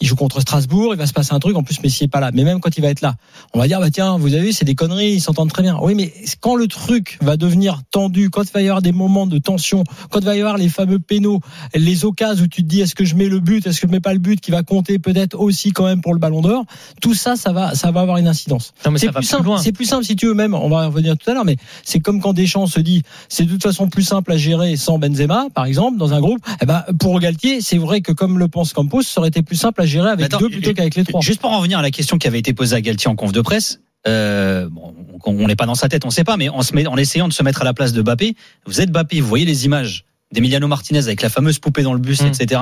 Il 0.00 0.06
joue 0.06 0.14
contre 0.14 0.40
Strasbourg, 0.40 0.94
il 0.94 0.98
va 0.98 1.06
se 1.06 1.12
passer 1.12 1.34
un 1.34 1.40
truc. 1.40 1.56
En 1.56 1.64
plus, 1.64 1.82
Messi 1.82 2.04
est 2.04 2.08
pas 2.08 2.20
là. 2.20 2.30
Mais 2.32 2.44
même 2.44 2.60
quand 2.60 2.76
il 2.76 2.82
va 2.82 2.88
être 2.88 3.00
là, 3.00 3.16
on 3.52 3.58
va 3.58 3.66
dire 3.66 3.80
bah 3.80 3.90
tiens, 3.90 4.16
vous 4.16 4.34
avez 4.34 4.46
vu, 4.46 4.52
c'est 4.52 4.64
des 4.64 4.76
conneries. 4.76 5.14
Ils 5.14 5.20
s'entendent 5.20 5.52
très 5.52 5.62
bien. 5.62 5.76
Oui, 5.82 5.94
mais 5.96 6.12
quand 6.40 6.54
le 6.54 6.68
truc 6.68 7.18
va 7.20 7.36
devenir 7.36 7.80
tendu, 7.90 8.30
quand 8.30 8.42
il 8.42 8.52
va 8.52 8.62
y 8.62 8.68
avoir 8.68 8.80
des 8.80 8.92
moments 8.92 9.26
de 9.26 9.38
tension, 9.38 9.82
quand 10.10 10.20
il 10.20 10.26
va 10.26 10.36
y 10.36 10.40
avoir 10.40 10.56
les 10.56 10.68
fameux 10.68 11.00
pénaux, 11.00 11.40
les 11.74 12.04
occasions 12.04 12.44
où 12.44 12.46
tu 12.46 12.62
te 12.62 12.68
dis 12.68 12.80
est-ce 12.80 12.94
que 12.94 13.04
je 13.04 13.16
mets 13.16 13.28
le 13.28 13.40
but, 13.40 13.66
est-ce 13.66 13.80
que 13.80 13.88
je 13.88 13.92
mets 13.92 14.00
pas 14.00 14.12
le 14.12 14.20
but, 14.20 14.40
qui 14.40 14.52
va 14.52 14.62
compter 14.62 14.98
peut-être 15.00 15.38
aussi 15.38 15.72
quand 15.72 15.84
même 15.84 16.00
pour 16.00 16.12
le 16.12 16.20
Ballon 16.20 16.42
d'Or. 16.42 16.64
Tout 17.00 17.14
ça, 17.14 17.34
ça 17.36 17.52
va, 17.52 17.74
ça 17.74 17.90
va 17.90 18.00
avoir 18.00 18.18
une 18.18 18.28
incidence. 18.28 18.74
Non, 18.84 18.92
mais 18.92 18.98
C'est 18.98 19.10
plus 19.10 19.24
simple. 19.24 19.50
C'est 19.60 19.72
plus 19.72 19.84
simple 19.84 20.04
si 20.04 20.14
tu 20.14 20.26
veux 20.26 20.34
même. 20.34 20.54
On 20.54 20.68
va 20.68 20.86
revenir 20.86 21.16
tout 21.16 21.28
à 21.30 21.34
l'heure, 21.34 21.44
mais 21.44 21.56
c'est 21.82 21.98
comme 22.00 22.20
quand 22.20 22.32
Deschamps 22.32 22.66
se 22.66 22.80
dit 22.80 23.02
c'est 23.28 23.44
de 23.44 23.50
toute 23.50 23.62
façon 23.62 23.88
plus 23.88 24.04
simple 24.04 24.32
à 24.32 24.36
gérer 24.36 24.76
sans 24.76 24.98
Benzema, 24.98 25.46
par 25.54 25.64
exemple, 25.64 25.98
dans 25.98 26.14
un 26.14 26.20
groupe. 26.20 26.40
Eh 26.62 26.66
ben 26.66 26.84
pour 27.00 27.18
Galtier, 27.18 27.60
c'est 27.60 27.78
vrai 27.78 28.00
que 28.00 28.12
comme 28.12 28.38
le 28.38 28.46
pense 28.46 28.72
Campos, 28.72 29.02
ça 29.02 29.20
aurait 29.20 29.28
été 29.28 29.42
plus 29.42 29.56
simple 29.56 29.82
à 29.82 29.87
gérer 29.88 30.10
avec 30.10 30.26
Attends, 30.26 30.38
deux 30.38 30.50
plutôt 30.50 30.72
qu'avec 30.72 30.94
les 30.94 31.04
trois. 31.04 31.20
Juste 31.20 31.40
pour 31.40 31.50
en 31.50 31.58
revenir 31.58 31.78
à 31.78 31.82
la 31.82 31.90
question 31.90 32.18
qui 32.18 32.28
avait 32.28 32.38
été 32.38 32.52
posée 32.54 32.76
à 32.76 32.80
Galtier 32.80 33.08
en 33.10 33.16
conf 33.16 33.32
de 33.32 33.40
presse. 33.40 33.80
Euh, 34.06 34.68
bon, 34.70 34.94
on 35.24 35.46
n'est 35.46 35.56
pas 35.56 35.66
dans 35.66 35.74
sa 35.74 35.88
tête, 35.88 36.04
on 36.04 36.10
sait 36.10 36.24
pas, 36.24 36.36
mais 36.36 36.48
en, 36.48 36.62
se 36.62 36.74
met, 36.74 36.86
en 36.86 36.96
essayant 36.96 37.28
de 37.28 37.32
se 37.32 37.42
mettre 37.42 37.62
à 37.62 37.64
la 37.64 37.74
place 37.74 37.92
de 37.92 38.00
Bappé, 38.00 38.36
vous 38.64 38.80
êtes 38.80 38.90
Bappé, 38.90 39.20
vous 39.20 39.28
voyez 39.28 39.44
les 39.44 39.64
images 39.64 40.04
d'Emiliano 40.32 40.68
Martinez 40.68 41.00
avec 41.00 41.20
la 41.22 41.28
fameuse 41.28 41.58
poupée 41.58 41.82
dans 41.82 41.94
le 41.94 41.98
bus, 41.98 42.22
Mm. 42.22 42.26
etc. 42.26 42.60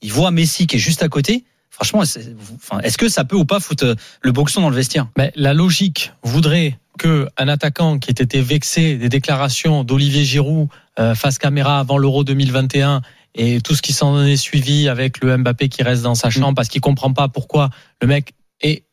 Il 0.00 0.12
voit 0.12 0.30
Messi 0.30 0.66
qui 0.66 0.76
est 0.76 0.80
juste 0.80 1.02
à 1.02 1.08
côté. 1.08 1.44
Franchement, 1.70 2.02
est-ce 2.02 2.98
que 2.98 3.08
ça 3.08 3.24
peut 3.24 3.36
ou 3.36 3.44
pas 3.44 3.60
foutre 3.60 3.84
euh, 3.84 3.94
le 4.22 4.32
boxon 4.32 4.62
dans 4.62 4.70
le 4.70 4.76
vestiaire? 4.76 5.06
Mais 5.16 5.30
la 5.36 5.54
logique 5.54 6.12
voudrait 6.22 6.78
que 6.98 7.28
un 7.36 7.46
attaquant 7.48 7.98
qui 7.98 8.10
ait 8.10 8.22
été 8.24 8.40
vexé 8.40 8.96
des 8.96 9.08
déclarations 9.08 9.84
d'Olivier 9.84 10.24
Giroud 10.24 10.68
euh, 10.98 11.14
face 11.14 11.38
caméra 11.38 11.78
avant 11.78 11.98
l'Euro 11.98 12.24
2021 12.24 13.02
et 13.34 13.60
tout 13.60 13.74
ce 13.74 13.82
qui 13.82 13.92
s'en 13.92 14.24
est 14.24 14.36
suivi 14.36 14.88
avec 14.88 15.22
le 15.22 15.36
Mbappé 15.36 15.68
qui 15.68 15.82
reste 15.82 16.02
dans 16.02 16.14
sa 16.14 16.30
chambre 16.30 16.54
parce 16.54 16.68
qu'il 16.68 16.80
comprend 16.80 17.12
pas 17.12 17.28
pourquoi 17.28 17.70
le 18.02 18.08
mec 18.08 18.32
et 18.60 18.84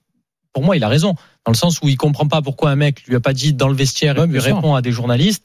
pour 0.54 0.64
moi 0.64 0.76
il 0.78 0.84
a 0.84 0.88
raison. 0.88 1.16
Dans 1.46 1.52
le 1.52 1.58
sens 1.58 1.80
où 1.82 1.88
il 1.90 1.98
comprend 1.98 2.28
pas 2.28 2.42
pourquoi 2.42 2.72
un 2.72 2.76
mec 2.76 3.04
lui 3.08 3.16
a 3.16 3.20
pas 3.20 3.34
dit 3.34 3.54
dans 3.54 3.68
le 3.68 3.76
vestiaire 3.76 4.18
Ouais, 4.18 4.24
et 4.26 4.28
lui 4.28 4.42
sûr. 4.42 4.56
répond 4.56 4.76
à 4.76 4.82
des 4.82 4.92
journalistes. 4.92 5.44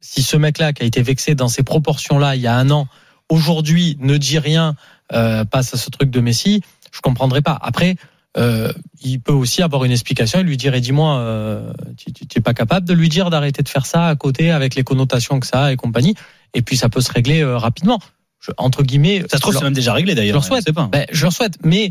Si 0.00 0.22
ce 0.22 0.36
mec-là 0.36 0.72
qui 0.72 0.82
a 0.82 0.86
été 0.86 1.02
vexé 1.02 1.34
dans 1.34 1.48
ces 1.48 1.62
proportions-là 1.62 2.36
il 2.36 2.42
y 2.42 2.46
a 2.46 2.56
un 2.56 2.70
an 2.70 2.86
aujourd'hui 3.28 3.96
ne 4.00 4.16
dit 4.16 4.38
rien 4.38 4.74
euh, 5.12 5.44
passe 5.44 5.74
à 5.74 5.76
ce 5.76 5.90
truc 5.90 6.10
de 6.10 6.20
Messi 6.20 6.62
je 6.92 7.00
comprendrais 7.00 7.42
pas. 7.42 7.58
Après 7.60 7.96
euh, 8.38 8.72
il 9.02 9.20
peut 9.20 9.32
aussi 9.32 9.62
avoir 9.62 9.84
une 9.84 9.92
explication 9.92 10.40
et 10.40 10.42
lui 10.42 10.56
dire 10.58 10.74
et 10.74 10.80
dis-moi 10.80 11.18
euh, 11.18 11.72
tu 11.96 12.12
tu- 12.12 12.26
tu 12.26 12.38
es 12.38 12.42
pas 12.42 12.52
capable 12.54 12.86
de 12.86 12.92
lui 12.92 13.08
dire 13.08 13.30
d'arrêter 13.30 13.62
de 13.62 13.68
faire 13.68 13.86
ça 13.86 14.06
à 14.08 14.14
côté 14.16 14.50
avec 14.50 14.74
les 14.74 14.84
connotations 14.84 15.40
que 15.40 15.46
ça 15.46 15.64
a 15.64 15.72
et 15.72 15.76
compagnie 15.76 16.14
et 16.54 16.62
puis 16.62 16.76
ça 16.76 16.88
peut 16.88 17.00
se 17.00 17.12
régler 17.12 17.40
euh, 17.42 17.56
rapidement 17.58 17.98
Je- 18.40 18.52
entre 18.58 18.82
guillemets 18.82 19.22
Ça 19.30 19.36
se 19.36 19.42
trouve, 19.42 19.56
c'est 19.56 19.64
même 19.64 19.72
déjà 19.72 19.92
réglé 19.92 20.12
je 20.12 20.16
d'ailleurs. 20.16 20.34
leur 20.36 20.44
souhaite. 20.44 20.62
Je 20.62 20.66
sais 20.66 20.72
pas. 20.72 20.88
ben, 20.90 21.06
je 21.10 21.22
leur 21.22 21.32
souhaite, 21.32 21.58
mais 21.64 21.90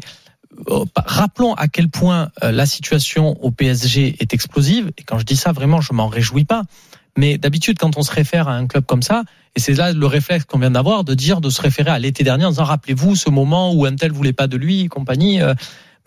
euh, 0.70 0.86
rappelons 0.96 1.54
à 1.56 1.68
quel 1.68 1.90
point 1.90 2.30
euh, 2.44 2.52
la 2.52 2.66
situation 2.66 3.38
au 3.44 3.52
PSG 3.52 4.16
est 4.20 4.34
explosive. 4.34 4.92
Et 4.98 5.04
quand 5.04 5.20
je 5.20 5.26
dis 5.26 5.36
ça, 5.36 5.52
vraiment, 5.52 5.82
je 5.82 5.92
m'en 5.94 6.08
réjouis 6.08 6.46
pas. 6.46 6.64
Mais 7.18 7.38
d'habitude, 7.38 7.78
quand 7.80 7.98
on 7.98 8.02
se 8.04 8.12
réfère 8.12 8.48
à 8.48 8.56
un 8.56 8.68
club 8.68 8.86
comme 8.86 9.02
ça, 9.02 9.24
et 9.56 9.60
c'est 9.60 9.74
là 9.74 9.94
le 9.94 10.06
réflexe 10.06 10.44
qu'on 10.46 10.60
vient 10.60 10.72
d'avoir, 10.72 11.04
de 11.06 11.14
dire, 11.14 11.40
de 11.42 11.50
se 11.50 11.62
référer 11.62 11.92
à 11.92 12.00
l'été 12.00 12.24
dernier 12.24 12.44
en 12.46 12.50
disant, 12.50 12.66
rappelez-vous 12.66 13.16
ce 13.16 13.30
moment 13.30 13.74
où 13.74 13.86
un 13.86 13.96
tel 13.96 14.12
voulait 14.12 14.34
pas 14.34 14.48
de 14.48 14.58
lui, 14.58 14.82
et 14.82 14.88
compagnie. 14.90 15.40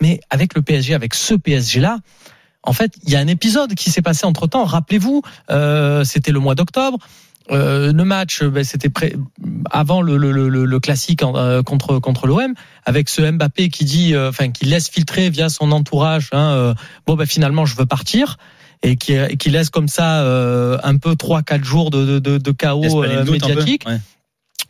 mais 0.01 0.19
avec 0.29 0.53
le 0.55 0.61
PSG, 0.61 0.93
avec 0.93 1.13
ce 1.15 1.33
PSG-là, 1.33 1.97
en 2.63 2.73
fait, 2.73 2.91
il 3.03 3.09
y 3.11 3.15
a 3.15 3.19
un 3.19 3.27
épisode 3.27 3.73
qui 3.73 3.89
s'est 3.89 4.01
passé 4.03 4.25
entre 4.25 4.45
temps. 4.45 4.65
Rappelez-vous, 4.65 5.23
euh, 5.49 6.03
c'était 6.03 6.31
le 6.31 6.39
mois 6.39 6.53
d'octobre. 6.55 6.97
Euh, 7.51 7.91
le 7.91 8.03
match, 8.05 8.43
ben, 8.43 8.63
c'était 8.63 8.89
pré- 8.89 9.15
avant 9.71 10.01
le, 10.01 10.17
le, 10.17 10.31
le, 10.31 10.65
le 10.65 10.79
classique 10.79 11.23
en- 11.23 11.35
euh, 11.35 11.61
contre 11.63 11.99
contre 11.99 12.27
l'OM, 12.27 12.53
avec 12.85 13.09
ce 13.09 13.21
Mbappé 13.31 13.69
qui 13.69 13.85
dit, 13.85 14.13
euh, 14.13 14.29
enfin, 14.29 14.49
qui 14.51 14.65
laisse 14.65 14.87
filtrer 14.89 15.29
via 15.29 15.49
son 15.49 15.71
entourage, 15.71 16.29
hein, 16.31 16.51
euh, 16.51 16.73
bon, 17.07 17.15
ben 17.15 17.25
finalement, 17.25 17.65
je 17.65 17.75
veux 17.75 17.85
partir. 17.85 18.37
Et 18.81 18.95
qui, 18.95 19.13
qui 19.37 19.49
laisse 19.49 19.69
comme 19.69 19.89
ça 19.89 20.21
euh, 20.21 20.77
un 20.83 20.95
peu 20.95 21.15
trois 21.17 21.41
quatre 21.41 21.65
jours 21.65 21.89
de, 21.89 22.05
de, 22.05 22.19
de, 22.19 22.37
de 22.37 22.51
chaos 22.51 22.81
euh, 23.03 23.23
médiatique 23.55 23.83
Ouais. 23.85 23.99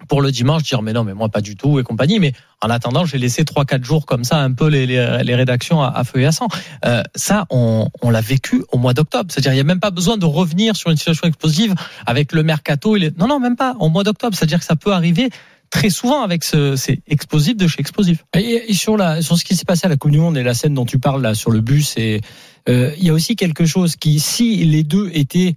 Pour 0.09 0.21
le 0.21 0.31
dimanche 0.31 0.63
dire 0.63 0.81
mais 0.81 0.91
non 0.91 1.05
mais 1.05 1.13
moi 1.13 1.29
pas 1.29 1.39
du 1.39 1.55
tout 1.55 1.79
et 1.79 1.83
compagnie. 1.83 2.19
Mais 2.19 2.33
en 2.61 2.69
attendant 2.69 3.05
j'ai 3.05 3.17
laissé 3.17 3.45
trois 3.45 3.63
quatre 3.63 3.85
jours 3.85 4.05
comme 4.05 4.25
ça 4.25 4.39
un 4.39 4.51
peu 4.51 4.67
les, 4.67 4.85
les, 4.85 5.35
rédactions 5.35 5.81
à, 5.81 5.87
à 5.87 6.01
à 6.01 6.31
sang. 6.33 6.47
Euh, 6.85 7.03
ça 7.15 7.45
on, 7.49 7.87
on 8.01 8.09
l'a 8.09 8.19
vécu 8.19 8.63
au 8.71 8.77
mois 8.77 8.93
d'octobre. 8.93 9.31
C'est-à-dire 9.31 9.53
il 9.53 9.57
y 9.57 9.61
a 9.61 9.63
même 9.63 9.79
pas 9.79 9.91
besoin 9.91 10.17
de 10.17 10.25
revenir 10.25 10.75
sur 10.75 10.89
une 10.89 10.97
situation 10.97 11.27
explosive 11.27 11.75
avec 12.05 12.33
le 12.33 12.43
mercato 12.43 12.97
et 12.97 12.99
les... 12.99 13.11
non 13.11 13.27
non 13.27 13.39
même 13.39 13.55
pas 13.55 13.75
au 13.79 13.87
mois 13.87 14.03
d'octobre. 14.03 14.35
C'est-à-dire 14.35 14.59
que 14.59 14.65
ça 14.65 14.75
peut 14.75 14.91
arriver 14.91 15.29
très 15.69 15.89
souvent 15.89 16.23
avec 16.23 16.43
ce 16.43 16.75
c'est 16.75 17.01
explosif 17.07 17.55
de 17.55 17.67
chez 17.67 17.79
explosif 17.79 18.25
Et, 18.35 18.71
et 18.71 18.73
sur 18.73 18.97
la 18.97 19.21
sur 19.21 19.37
ce 19.37 19.45
qui 19.45 19.55
s'est 19.55 19.65
passé 19.65 19.85
à 19.85 19.89
la 19.89 19.97
Coupe 19.97 20.11
du 20.11 20.17
Monde 20.19 20.37
et 20.37 20.43
la 20.43 20.53
scène 20.53 20.73
dont 20.73 20.85
tu 20.85 20.99
parles 20.99 21.21
là 21.21 21.35
sur 21.35 21.51
le 21.51 21.61
bus 21.61 21.95
et 21.97 22.21
euh, 22.67 22.91
il 22.97 23.05
y 23.05 23.09
a 23.09 23.13
aussi 23.13 23.35
quelque 23.35 23.65
chose 23.65 23.95
qui 23.95 24.19
si 24.19 24.65
les 24.65 24.83
deux 24.83 25.09
étaient 25.13 25.55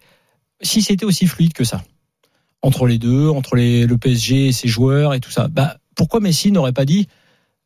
si 0.60 0.82
c'était 0.82 1.06
aussi 1.06 1.26
fluide 1.26 1.54
que 1.54 1.64
ça 1.64 1.82
entre 2.62 2.86
les 2.86 2.98
deux 2.98 3.28
entre 3.28 3.56
les 3.56 3.86
le 3.86 3.98
PSG 3.98 4.48
et 4.48 4.52
ses 4.52 4.68
joueurs 4.68 5.14
et 5.14 5.20
tout 5.20 5.30
ça 5.30 5.48
bah 5.48 5.76
pourquoi 5.94 6.20
Messi 6.20 6.52
n'aurait 6.52 6.72
pas 6.72 6.84
dit 6.84 7.08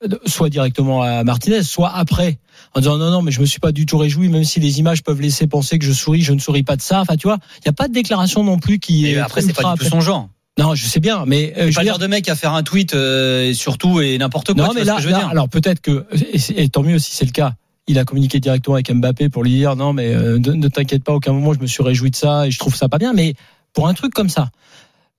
euh, 0.05 0.09
soit 0.27 0.49
directement 0.51 1.03
à 1.03 1.23
Martinez 1.25 1.63
soit 1.63 1.91
après 1.95 2.39
en 2.75 2.81
disant 2.81 2.99
non 2.99 3.11
non 3.11 3.23
mais 3.23 3.31
je 3.31 3.41
me 3.41 3.47
suis 3.47 3.61
pas 3.61 3.73
du 3.73 3.87
tout 3.87 3.99
réjoui 3.99 4.29
même 4.29 4.45
si 4.45 4.61
les 4.61 4.79
images 4.79 5.03
peuvent 5.03 5.21
laisser 5.21 5.47
penser 5.47 5.79
que 5.79 5.85
je 5.85 5.93
souris 5.93 6.23
je 6.23 6.33
ne 6.33 6.39
souris 6.39 6.63
pas 6.63 6.77
de 6.77 6.83
ça 6.83 7.01
enfin 7.01 7.17
tu 7.17 7.27
vois 7.27 7.39
il 7.63 7.67
y 7.67 7.69
a 7.69 7.73
pas 7.73 7.89
de 7.89 7.93
déclaration 7.93 8.43
non 8.45 8.59
plus 8.59 8.79
qui 8.79 9.07
Et 9.07 9.13
est 9.13 9.19
après, 9.19 9.41
c'est 9.43 9.53
pas 9.55 9.75
du 9.75 9.79
tout 9.81 9.87
son 9.87 10.01
genre. 10.01 10.29
non 10.59 10.75
je 10.75 10.87
sais 10.87 11.01
bien 11.01 11.25
mais 11.27 11.55
euh, 11.59 11.73
pas 11.73 11.85
genre 11.85 11.99
de 11.99 12.07
mec 12.07 12.29
à 12.29 12.35
faire 12.35 12.53
un 12.55 12.63
tweet 12.63 12.95
euh, 12.95 13.53
sur 13.55 13.79
tout 13.79 14.01
et 14.01 14.19
n'importe 14.19 14.53
quoi. 14.55 14.67
non, 14.69 14.73
mais 14.75 14.85
là, 14.85 14.97
je 14.99 15.05
veux 15.07 15.13
là, 15.13 15.19
dire. 15.21 15.29
alors 15.29 15.49
peut-être 15.49 15.81
que, 15.81 16.07
et, 16.33 16.63
et 16.65 16.69
tant 16.69 16.83
mieux 16.83 16.99
si 16.99 17.13
c'est 17.13 17.25
le 17.27 17.31
cas, 17.33 17.55
il 17.89 17.99
a 17.99 18.05
communiqué 18.05 18.41
directement 18.41 18.75
avec 18.75 18.91
Mbappé 18.93 19.29
pour 19.29 19.45
lui 19.45 19.51
dire 19.53 19.77
non, 19.77 19.93
mais 19.93 20.13
euh, 20.15 20.39
ne, 20.39 20.53
ne 20.53 20.69
t'inquiète 20.69 21.05
pas, 21.05 21.13
aucun 21.13 21.33
moment 21.33 21.53
je 21.55 21.61
me 21.61 21.67
suis 21.67 21.83
réjoui 21.83 22.11
de 22.11 22.17
ça 22.17 22.47
et 22.47 22.51
je 22.51 22.59
trouve 22.59 22.75
ça 22.75 22.89
pas 22.89 22.99
bien. 22.99 23.13
Mais 23.13 23.35
pour 23.73 23.87
un 23.89 23.95
truc 23.95 24.13
comme 24.13 24.29
ça, 24.29 24.51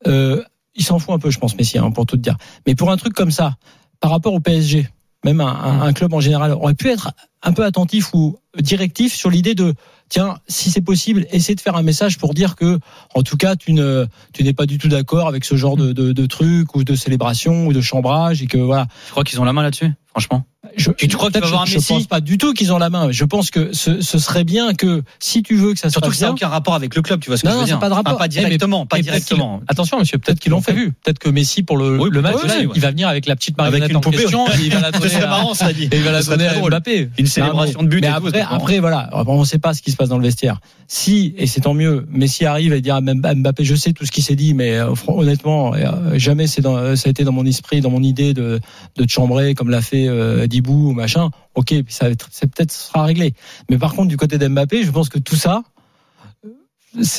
euh, 0.06 0.44
il 0.76 0.84
s'en 0.84 1.00
fout 1.00 1.16
un 1.16 1.20
peu, 1.20 1.32
je 1.32 1.40
pense, 1.40 1.56
Messi, 1.58 1.78
hein, 1.78 1.92
pour 1.92 2.06
tout 2.06 2.18
te 2.18 2.22
dire. 2.22 2.38
Mais 2.66 2.76
pour 2.76 2.92
un 2.92 2.98
truc 2.98 3.14
comme 3.14 3.32
ça, 3.32 3.56
par 4.00 4.12
rapport 4.12 4.34
au 4.34 4.40
PSG, 4.40 4.88
même 5.26 5.42
un, 5.42 5.92
club 5.94 6.14
en 6.14 6.20
général, 6.20 6.52
aurait 6.52 6.76
pu 6.76 6.90
être 6.90 7.12
un 7.42 7.52
peu 7.52 7.66
attentif 7.66 8.14
ou 8.14 8.38
directif 8.60 9.14
sur 9.14 9.30
l'idée 9.30 9.56
de 9.56 9.74
tiens, 10.10 10.38
si 10.48 10.70
c'est 10.70 10.82
possible, 10.82 11.26
essayer 11.32 11.56
de 11.56 11.62
faire 11.62 11.76
un 11.76 11.82
message 11.82 12.18
pour 12.18 12.34
dire 12.34 12.56
que, 12.56 12.80
en 13.16 13.24
tout 13.24 13.36
cas, 13.36 13.56
tu 13.56 13.74
n'es 13.74 14.54
pas 14.54 14.66
du 14.66 14.78
tout 14.78 14.88
d'accord 14.88 15.28
avec 15.28 15.44
ce 15.44 15.56
genre 15.56 15.76
de, 15.76 15.92
de, 15.92 16.14
de 16.14 16.26
truc 16.28 16.76
ou 16.76 16.84
de 16.84 16.96
célébration 16.96 17.68
ou 17.68 17.74
de 17.74 17.82
chambrage 17.82 18.42
et 18.42 18.48
que 18.48 18.58
voilà. 18.58 18.88
Je 19.08 19.12
crois 19.12 19.24
qu'ils 19.24 19.42
ont 19.42 19.44
la 19.44 19.54
main 19.54 19.64
là-dessus, 19.64 19.92
franchement? 20.06 20.46
Je, 20.78 20.92
Tu- 20.92 21.08
tu 21.08 21.18
crois 21.18 21.30
que 21.30 21.34
tu 21.34 21.40
vas 21.40 21.42
peut-être 21.42 21.50
voir 21.52 21.62
un 21.64 21.66
je, 21.66 21.76
Messi 21.76 21.88
Je 21.88 21.94
pense 21.96 22.08
pas 22.08 22.22
du 22.22 22.38
tout 22.38 22.54
qu'ils 22.54 22.72
ont 22.72 22.78
la 22.78 22.90
main. 22.90 23.12
Je 23.12 23.26
pense 23.26 23.52
que 23.52 23.74
ce, 23.74 24.00
ce 24.02 24.20
serait 24.20 24.44
bien 24.44 24.74
que 24.74 25.04
si 25.20 25.42
tu 25.44 25.56
veux 25.56 25.74
que 25.74 25.80
ça 25.80 25.90
se 25.90 25.94
Surtout 25.94 26.10
que 26.12 26.16
ça 26.16 26.28
n'a 26.28 26.32
aucun 26.34 26.48
rapport 26.48 26.76
avec 26.76 26.96
le 26.96 27.02
club, 27.02 27.20
tu 27.20 27.30
vois 27.30 27.38
ce 27.38 27.42
que 27.44 27.48
Non, 27.48 27.54
je 27.54 27.58
veux 27.58 27.62
non, 27.64 27.66
dire. 27.68 27.80
pas 27.80 27.90
de 27.90 27.94
rapport. 27.96 28.18
Pas 28.18 28.26
Eh, 28.26 28.30
directement, 28.30 28.86
pas 28.86 28.98
Et 29.00 29.02
peut-être 29.02 29.14
directement. 29.16 29.58
qu'ils- 29.60 29.66
Attention, 29.70 30.00
monsieur, 30.00 30.18
peut-être 30.20 30.40
qu'ils 30.40 30.52
l'ont 30.52 30.62
fait. 30.62 30.72
prévu. 30.74 30.94
Peut-être 31.04 31.20
que 31.20 31.30
Messi, 31.30 31.64
pour 31.64 31.78
le, 31.78 32.00
Oui, 32.00 32.10
le 32.12 32.22
match, 32.22 32.36
oui, 32.44 32.50
oui. 32.62 32.68
il 32.76 32.82
va 32.82 32.92
venir 32.92 33.08
avec 33.08 33.26
la 33.26 33.36
petite 33.36 33.56
Avec 33.60 33.72
marionnette 33.72 33.90
une 33.92 33.98
en 33.98 34.02
poupée, 34.02 34.18
question 34.18 34.46
il 34.64 34.72
va 34.72 34.80
la 34.80 34.92
donner 35.00 35.16
à, 35.16 35.28
marrant, 35.28 35.54
cela 35.54 35.74
dit. 35.74 35.86
et 35.92 35.98
il 35.98 36.04
va 36.04 36.12
la 36.12 36.22
donner 36.24 36.48
à. 36.48 36.60
Mbappé. 36.60 37.10
Une 37.18 37.26
célébration 37.28 37.82
de 37.84 37.88
but 37.88 38.02
mais 38.02 38.08
après, 38.50 38.80
voilà, 38.80 39.10
on 39.26 39.40
ne 39.40 39.46
sait 39.46 39.58
pas 39.60 39.74
ce 39.74 39.82
qui 39.82 39.92
se 39.92 39.96
passe 39.98 40.10
dans 40.10 40.18
le 40.18 40.24
vestiaire. 40.24 40.60
Si, 40.88 41.34
et 41.38 41.48
c'est 41.48 41.62
tant 41.62 41.74
mieux, 41.74 42.06
Messi 42.12 42.46
arrive 42.46 42.72
et 42.74 42.82
dire 42.82 42.96
à 42.96 43.02
Mbappé, 43.02 43.64
je 43.66 43.76
sais 43.76 43.94
tout 43.94 44.06
ce 44.06 44.12
qui 44.12 44.22
s'est 44.22 44.36
dit, 44.36 44.54
mais 44.54 44.78
euh, 44.78 44.94
honnêtement, 45.08 45.74
euh, 45.74 46.18
jamais 46.18 46.48
c'est 46.48 46.62
dans, 46.62 46.96
ça 46.96 47.08
a 47.08 47.10
été 47.10 47.24
dans 47.24 47.32
mon 47.32 47.46
esprit, 47.46 47.82
dans 47.82 47.90
mon 47.90 48.04
idée 48.04 48.34
de, 48.34 48.60
de 48.96 49.10
chambrer, 49.10 49.54
comme 49.54 49.70
l'a 49.70 49.82
fait 49.82 50.08
euh, 50.08 50.48
Bout, 50.68 50.92
machin. 50.94 51.30
Ok, 51.56 51.74
ça 51.88 52.08
c'est 52.30 52.48
peut-être 52.54 52.72
sera 52.72 53.04
réglé. 53.06 53.34
Mais 53.70 53.78
par 53.78 53.94
contre, 53.96 54.10
du 54.10 54.18
côté 54.18 54.38
d'Mbappé, 54.38 54.84
je 54.84 54.92
pense 54.92 55.10
que 55.10 55.20
tout 55.20 55.36
ça, 55.38 55.64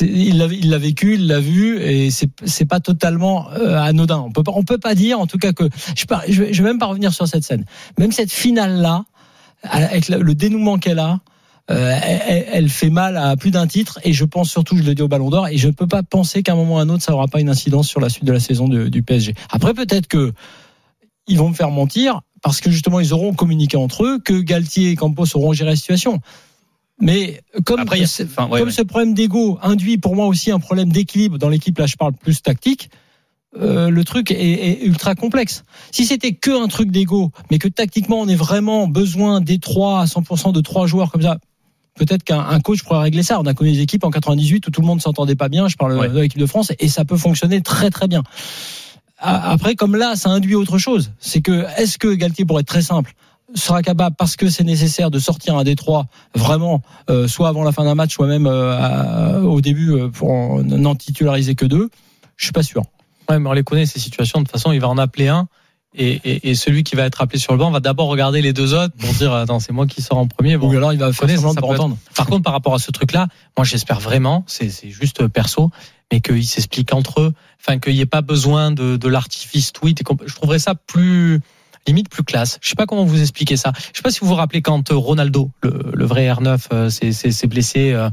il 0.01 0.37
l'a 0.37 0.77
vécu, 0.77 1.15
il 1.15 1.27
l'a 1.27 1.39
vu, 1.39 1.79
et 1.81 2.09
c'est 2.11 2.65
pas 2.65 2.79
totalement 2.79 3.49
euh, 3.51 3.77
anodin. 3.79 4.19
On 4.19 4.31
peut 4.31 4.43
pas, 4.43 4.51
on 4.55 4.63
peut 4.63 4.77
pas 4.77 4.93
dire, 4.95 5.19
en 5.19 5.27
tout 5.27 5.37
cas 5.37 5.53
que 5.53 5.69
je, 5.95 6.05
par- 6.05 6.23
je, 6.27 6.43
vais- 6.43 6.63
même 6.63 6.79
pas 6.79 6.87
revenir 6.87 7.13
sur 7.13 7.27
cette 7.27 7.43
scène. 7.43 7.65
Même 7.97 8.11
cette 8.11 8.31
finale 8.31 8.81
là, 8.81 9.03
avec 9.63 10.09
le 10.09 10.33
dénouement 10.35 10.77
qu'elle 10.79 10.99
a. 10.99 11.19
euh, 11.71 11.99
elle, 12.51 12.67
fait 12.69 12.89
mal 12.89 13.15
à 13.15 13.35
plus 13.37 13.51
d'un 13.51 13.67
titre 13.67 13.99
et 14.03 14.11
je 14.11 14.25
pense 14.25 14.49
surtout, 14.49 14.75
je 14.75 14.83
le 14.83 14.95
dis 14.95 15.03
au 15.03 15.07
Ballon 15.07 15.29
d'Or, 15.29 15.47
et 15.47 15.57
je 15.57 15.67
ne 15.67 15.73
peux 15.73 15.87
pas 15.87 16.01
penser 16.03 16.41
qu'à 16.43 16.53
un 16.53 16.55
moment 16.55 16.75
ou 16.75 16.77
à 16.79 16.81
un 16.81 16.89
autre, 16.89 17.03
ça 17.03 17.13
aura 17.13 17.27
pas 17.27 17.39
une 17.39 17.49
incidence 17.49 17.87
sur 17.87 17.99
la 18.01 18.09
suite 18.09 18.25
de 18.25 18.33
la 18.33 18.39
saison 18.39 18.67
du 18.67 19.03
PSG. 19.03 19.33
Après, 19.51 19.73
peut-être 19.73 20.07
que 20.07 20.33
ils 21.27 21.37
vont 21.37 21.49
me 21.49 21.53
faire 21.53 21.69
mentir 21.69 22.21
parce 22.41 22.61
que 22.61 22.69
justement, 22.71 22.99
ils 22.99 23.13
auront 23.13 23.33
communiqué 23.33 23.77
entre 23.77 24.03
eux 24.05 24.19
que 24.19 24.33
Galtier 24.39 24.91
et 24.91 24.95
Campos 24.95 25.25
auront 25.35 25.53
géré 25.53 25.71
la 25.71 25.75
situation. 25.75 26.19
Mais 27.01 27.41
comme, 27.65 27.79
Après, 27.79 28.05
ce- 28.05 28.23
enfin, 28.23 28.47
ouais, 28.47 28.59
comme 28.59 28.69
ouais. 28.69 28.73
ce 28.73 28.81
problème 28.81 29.13
d'ego 29.13 29.57
induit 29.63 29.97
pour 29.97 30.15
moi 30.15 30.25
aussi 30.27 30.51
un 30.51 30.59
problème 30.59 30.91
d'équilibre 30.91 31.37
dans 31.37 31.47
l'équipe, 31.49 31.77
là 31.77 31.85
je 31.85 31.95
parle 31.95 32.13
plus 32.13 32.41
tactique, 32.41 32.89
euh, 33.59 33.89
le 33.89 34.03
truc 34.03 34.31
est, 34.31 34.35
est 34.37 34.81
ultra 34.83 35.15
complexe. 35.15 35.63
Si 35.91 36.05
c'était 36.05 36.33
que 36.33 36.51
un 36.61 36.67
truc 36.67 36.91
d'ego, 36.91 37.31
mais 37.49 37.57
que 37.57 37.67
tactiquement 37.69 38.19
on 38.19 38.27
ait 38.27 38.35
vraiment 38.35 38.87
besoin 38.87 39.39
des 39.41 39.59
trois 39.59 40.01
à 40.01 40.05
100% 40.05 40.51
de 40.51 40.59
trois 40.61 40.87
joueurs 40.87 41.09
comme 41.09 41.21
ça, 41.21 41.37
peut-être 41.95 42.23
qu'un 42.23 42.39
un 42.41 42.59
coach 42.59 42.83
pourrait 42.83 42.99
régler 43.03 43.23
ça. 43.23 43.39
On 43.39 43.45
a 43.45 43.53
connu 43.53 43.71
des 43.71 43.79
équipes 43.79 44.03
en 44.03 44.11
98 44.11 44.67
où 44.67 44.69
tout 44.71 44.81
le 44.81 44.87
monde 44.87 45.01
s'entendait 45.01 45.35
pas 45.35 45.47
bien. 45.49 45.67
Je 45.69 45.77
parle 45.77 45.97
Ouais. 45.97 46.09
de 46.09 46.19
l'équipe 46.19 46.39
de 46.39 46.45
France 46.45 46.71
et 46.79 46.89
ça 46.89 47.05
peut 47.05 47.17
fonctionner 47.17 47.61
très 47.61 47.89
très 47.89 48.07
bien. 48.09 48.23
Après, 49.21 49.75
comme 49.75 49.95
là, 49.95 50.15
ça 50.15 50.29
induit 50.29 50.55
autre 50.55 50.77
chose. 50.77 51.11
C'est 51.19 51.41
que 51.41 51.65
est-ce 51.77 51.97
que 51.97 52.13
Galtier, 52.13 52.45
pour 52.45 52.59
être 52.59 52.67
très 52.67 52.81
simple, 52.81 53.13
sera 53.55 53.81
capable 53.81 54.15
parce 54.15 54.35
que 54.35 54.47
c'est 54.49 54.63
nécessaire 54.63 55.11
de 55.11 55.19
sortir 55.19 55.57
un 55.57 55.63
des 55.63 55.75
trois 55.75 56.05
vraiment, 56.35 56.81
euh, 57.09 57.27
soit 57.27 57.49
avant 57.49 57.63
la 57.63 57.71
fin 57.71 57.83
d'un 57.83 57.95
match, 57.95 58.13
soit 58.13 58.27
même 58.27 58.47
euh, 58.47 59.41
au 59.41 59.59
début 59.59 59.91
euh, 59.91 60.09
pour 60.09 60.31
en- 60.31 60.63
n'en 60.63 60.95
titulariser 60.95 61.55
que 61.55 61.65
deux? 61.65 61.89
Je 62.37 62.45
suis 62.45 62.53
pas 62.53 62.63
sûr. 62.63 62.83
Ouais, 63.29 63.39
mais 63.39 63.49
on 63.49 63.53
les 63.53 63.63
connaît 63.63 63.85
ces 63.85 63.99
situations. 63.99 64.39
De 64.39 64.45
toute 64.45 64.51
façon, 64.51 64.71
il 64.71 64.79
va 64.79 64.87
en 64.87 64.97
appeler 64.97 65.27
un. 65.27 65.47
Et, 65.95 66.11
et, 66.23 66.49
et 66.51 66.55
celui 66.55 66.83
qui 66.83 66.95
va 66.95 67.03
être 67.05 67.19
appelé 67.21 67.39
sur 67.39 67.51
le 67.51 67.57
banc 67.57 67.71
va 67.71 67.79
d'abord 67.79 68.07
regarder 68.09 68.41
les 68.43 68.53
deux 68.53 68.75
autres 68.75 68.93
pour 68.95 69.11
dire 69.13 69.33
attends 69.33 69.59
c'est 69.59 69.73
moi 69.73 69.87
qui 69.87 70.01
sors 70.03 70.19
en 70.19 70.27
premier. 70.27 70.55
Bon, 70.57 70.71
Ou 70.71 70.77
alors 70.77 70.93
il 70.93 70.99
va 70.99 71.11
faire 71.11 71.27
semblant 71.29 71.53
de 71.53 71.57
être- 71.59 71.65
entendre. 71.71 71.97
Par 72.15 72.27
contre, 72.27 72.43
par 72.43 72.53
rapport 72.53 72.75
à 72.75 72.79
ce 72.79 72.91
truc-là, 72.91 73.27
moi 73.57 73.65
j'espère 73.65 73.99
vraiment, 73.99 74.43
c'est 74.47 74.69
juste 74.89 75.27
perso, 75.27 75.71
mais 76.11 76.21
qu'ils 76.21 76.45
s'expliquent 76.45 76.93
entre 76.93 77.21
eux, 77.21 77.33
enfin 77.59 77.79
qu'il 77.79 77.93
n'y 77.95 78.01
ait 78.01 78.05
pas 78.05 78.21
besoin 78.21 78.69
de, 78.71 78.97
de 78.97 79.07
l'artifice 79.09 79.73
tweet. 79.73 80.01
Et 80.01 80.03
je 80.27 80.35
trouverais 80.35 80.59
ça 80.59 80.75
plus 80.75 81.39
limite 81.87 82.09
plus 82.09 82.23
classe. 82.23 82.59
Je 82.61 82.69
sais 82.69 82.75
pas 82.75 82.85
comment 82.85 83.03
vous 83.03 83.19
expliquer 83.21 83.57
ça. 83.57 83.71
Je 83.91 83.97
sais 83.97 84.03
pas 84.03 84.11
si 84.11 84.19
vous 84.19 84.27
vous 84.27 84.35
rappelez 84.35 84.61
quand 84.61 84.91
euh, 84.91 84.95
Ronaldo, 84.95 85.49
le, 85.63 85.91
le 85.93 86.05
vrai 86.05 86.27
R9, 86.27 86.59
euh, 86.71 86.89
s'est 86.91 87.47
blessé. 87.47 87.93
euh, 87.93 88.09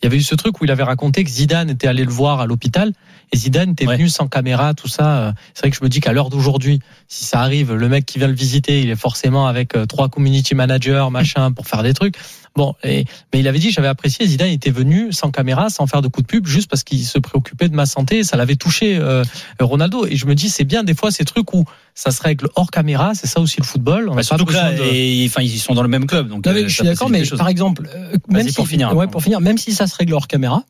il 0.00 0.04
y 0.04 0.06
avait 0.06 0.16
eu 0.16 0.22
ce 0.22 0.34
truc 0.34 0.60
où 0.60 0.64
il 0.64 0.70
avait 0.70 0.82
raconté 0.84 1.24
que 1.24 1.30
Zidane 1.30 1.70
était 1.70 1.88
allé 1.88 2.04
le 2.04 2.10
voir 2.10 2.40
à 2.40 2.46
l'hôpital 2.46 2.92
et 3.32 3.36
Zidane 3.36 3.70
était 3.72 3.86
Ouais. 3.86 3.96
venu 3.96 4.08
sans 4.08 4.28
caméra, 4.28 4.72
tout 4.74 4.88
ça. 4.88 5.18
euh, 5.18 5.32
C'est 5.54 5.62
vrai 5.62 5.70
que 5.70 5.76
je 5.76 5.84
me 5.84 5.88
dis 5.88 6.00
qu'à 6.00 6.12
l'heure 6.12 6.30
d'aujourd'hui, 6.30 6.80
si 7.08 7.24
ça 7.24 7.40
arrive, 7.40 7.74
le 7.74 7.88
mec 7.88 8.06
qui 8.06 8.18
vient 8.18 8.28
le 8.28 8.34
visiter, 8.34 8.80
il 8.80 8.90
est 8.90 8.96
forcément 8.96 9.46
avec 9.48 9.74
euh, 9.76 9.86
trois 9.86 10.08
community 10.08 10.54
managers, 10.54 11.06
machin, 11.10 11.52
pour 11.52 11.66
faire 11.66 11.82
des 11.82 11.94
trucs. 11.94 12.14
Bon, 12.56 12.74
et, 12.82 13.04
mais 13.32 13.40
il 13.40 13.48
avait 13.48 13.58
dit, 13.58 13.70
j'avais 13.70 13.88
apprécié, 13.88 14.26
Zidane 14.26 14.48
était 14.50 14.70
venu 14.70 15.12
sans 15.12 15.30
caméra, 15.30 15.70
sans 15.70 15.86
faire 15.86 16.02
de 16.02 16.08
coup 16.08 16.22
de 16.22 16.26
pub, 16.26 16.46
juste 16.46 16.68
parce 16.68 16.82
qu'il 16.82 17.04
se 17.04 17.18
préoccupait 17.18 17.68
de 17.68 17.74
ma 17.74 17.86
santé, 17.86 18.24
ça 18.24 18.36
l'avait 18.36 18.56
touché 18.56 18.96
euh, 18.98 19.22
Ronaldo. 19.60 20.06
Et 20.06 20.16
je 20.16 20.26
me 20.26 20.34
dis, 20.34 20.48
c'est 20.50 20.64
bien 20.64 20.82
des 20.84 20.94
fois 20.94 21.10
ces 21.10 21.24
trucs 21.24 21.52
où 21.54 21.64
ça 21.94 22.10
se 22.10 22.22
règle 22.22 22.48
hors 22.56 22.70
caméra, 22.70 23.12
c'est 23.14 23.26
ça 23.26 23.40
aussi 23.40 23.56
le 23.58 23.64
football. 23.64 24.08
On 24.08 24.14
Bah, 24.14 24.22
surtout 24.22 24.44
que 24.44 24.52
là, 24.52 24.72
de- 24.72 24.82
et, 24.82 25.24
enfin, 25.28 25.42
ils 25.42 25.58
sont 25.58 25.74
dans 25.74 25.82
le 25.82 25.88
même 25.88 26.06
club, 26.06 26.28
donc 26.28 26.46
Non, 26.46 26.52
mais 26.52 26.62
euh, 26.64 26.68
je 26.68 26.74
suis 26.74 26.84
d'accord, 26.84 27.10
mais 27.10 27.22
par 27.36 27.48
exemple, 27.48 27.88
euh, 27.94 28.14
même 28.28 28.48
si, 28.48 28.54
pour 28.54 28.66
finir, 28.68 28.94
ouais, 28.96 29.06
pour 29.06 29.22
finir, 29.22 29.40
même 29.40 29.58
si 29.58 29.72
ça 29.72 29.86
se 29.86 29.96
règle 29.96 30.14
hors 30.14 30.26
caméra, 30.28 30.64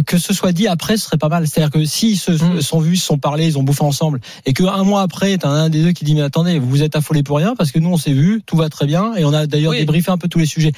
que 0.00 0.16
ce 0.18 0.32
soit 0.32 0.52
dit 0.52 0.66
après, 0.68 0.96
ce 0.96 1.04
serait 1.04 1.18
pas 1.18 1.28
mal. 1.28 1.46
C'est-à-dire 1.46 1.70
que 1.70 1.84
s'ils 1.84 2.18
se 2.18 2.32
Mm. 2.32 2.60
sont 2.62 2.80
vus, 2.80 2.96
se 2.96 3.06
sont 3.06 3.18
parlé, 3.18 3.46
ils 3.46 3.58
ont 3.58 3.62
bouffé 3.62 3.84
ensemble, 3.84 4.20
et 4.46 4.52
que 4.54 4.62
un 4.64 4.84
mois 4.84 5.02
après, 5.02 5.36
t'as 5.38 5.48
un 5.50 5.68
des 5.68 5.82
deux 5.82 5.92
qui 5.92 6.04
dit 6.04 6.14
mais 6.14 6.22
attendez, 6.22 6.58
vous 6.58 6.68
vous 6.68 6.82
êtes 6.82 6.96
affolé 6.96 7.22
pour 7.22 7.36
rien 7.36 7.54
parce 7.56 7.70
que 7.72 7.78
nous 7.78 7.90
on 7.90 7.96
s'est 7.96 8.12
vu, 8.12 8.42
tout 8.46 8.56
va 8.56 8.68
très 8.68 8.86
bien, 8.86 9.14
et 9.16 9.24
on 9.24 9.32
a 9.32 9.46
d'ailleurs 9.46 9.72
Oui. 9.72 9.78
débriefé 9.78 10.10
un 10.10 10.18
peu 10.18 10.28
tous 10.28 10.38
les 10.38 10.46
sujets. 10.46 10.72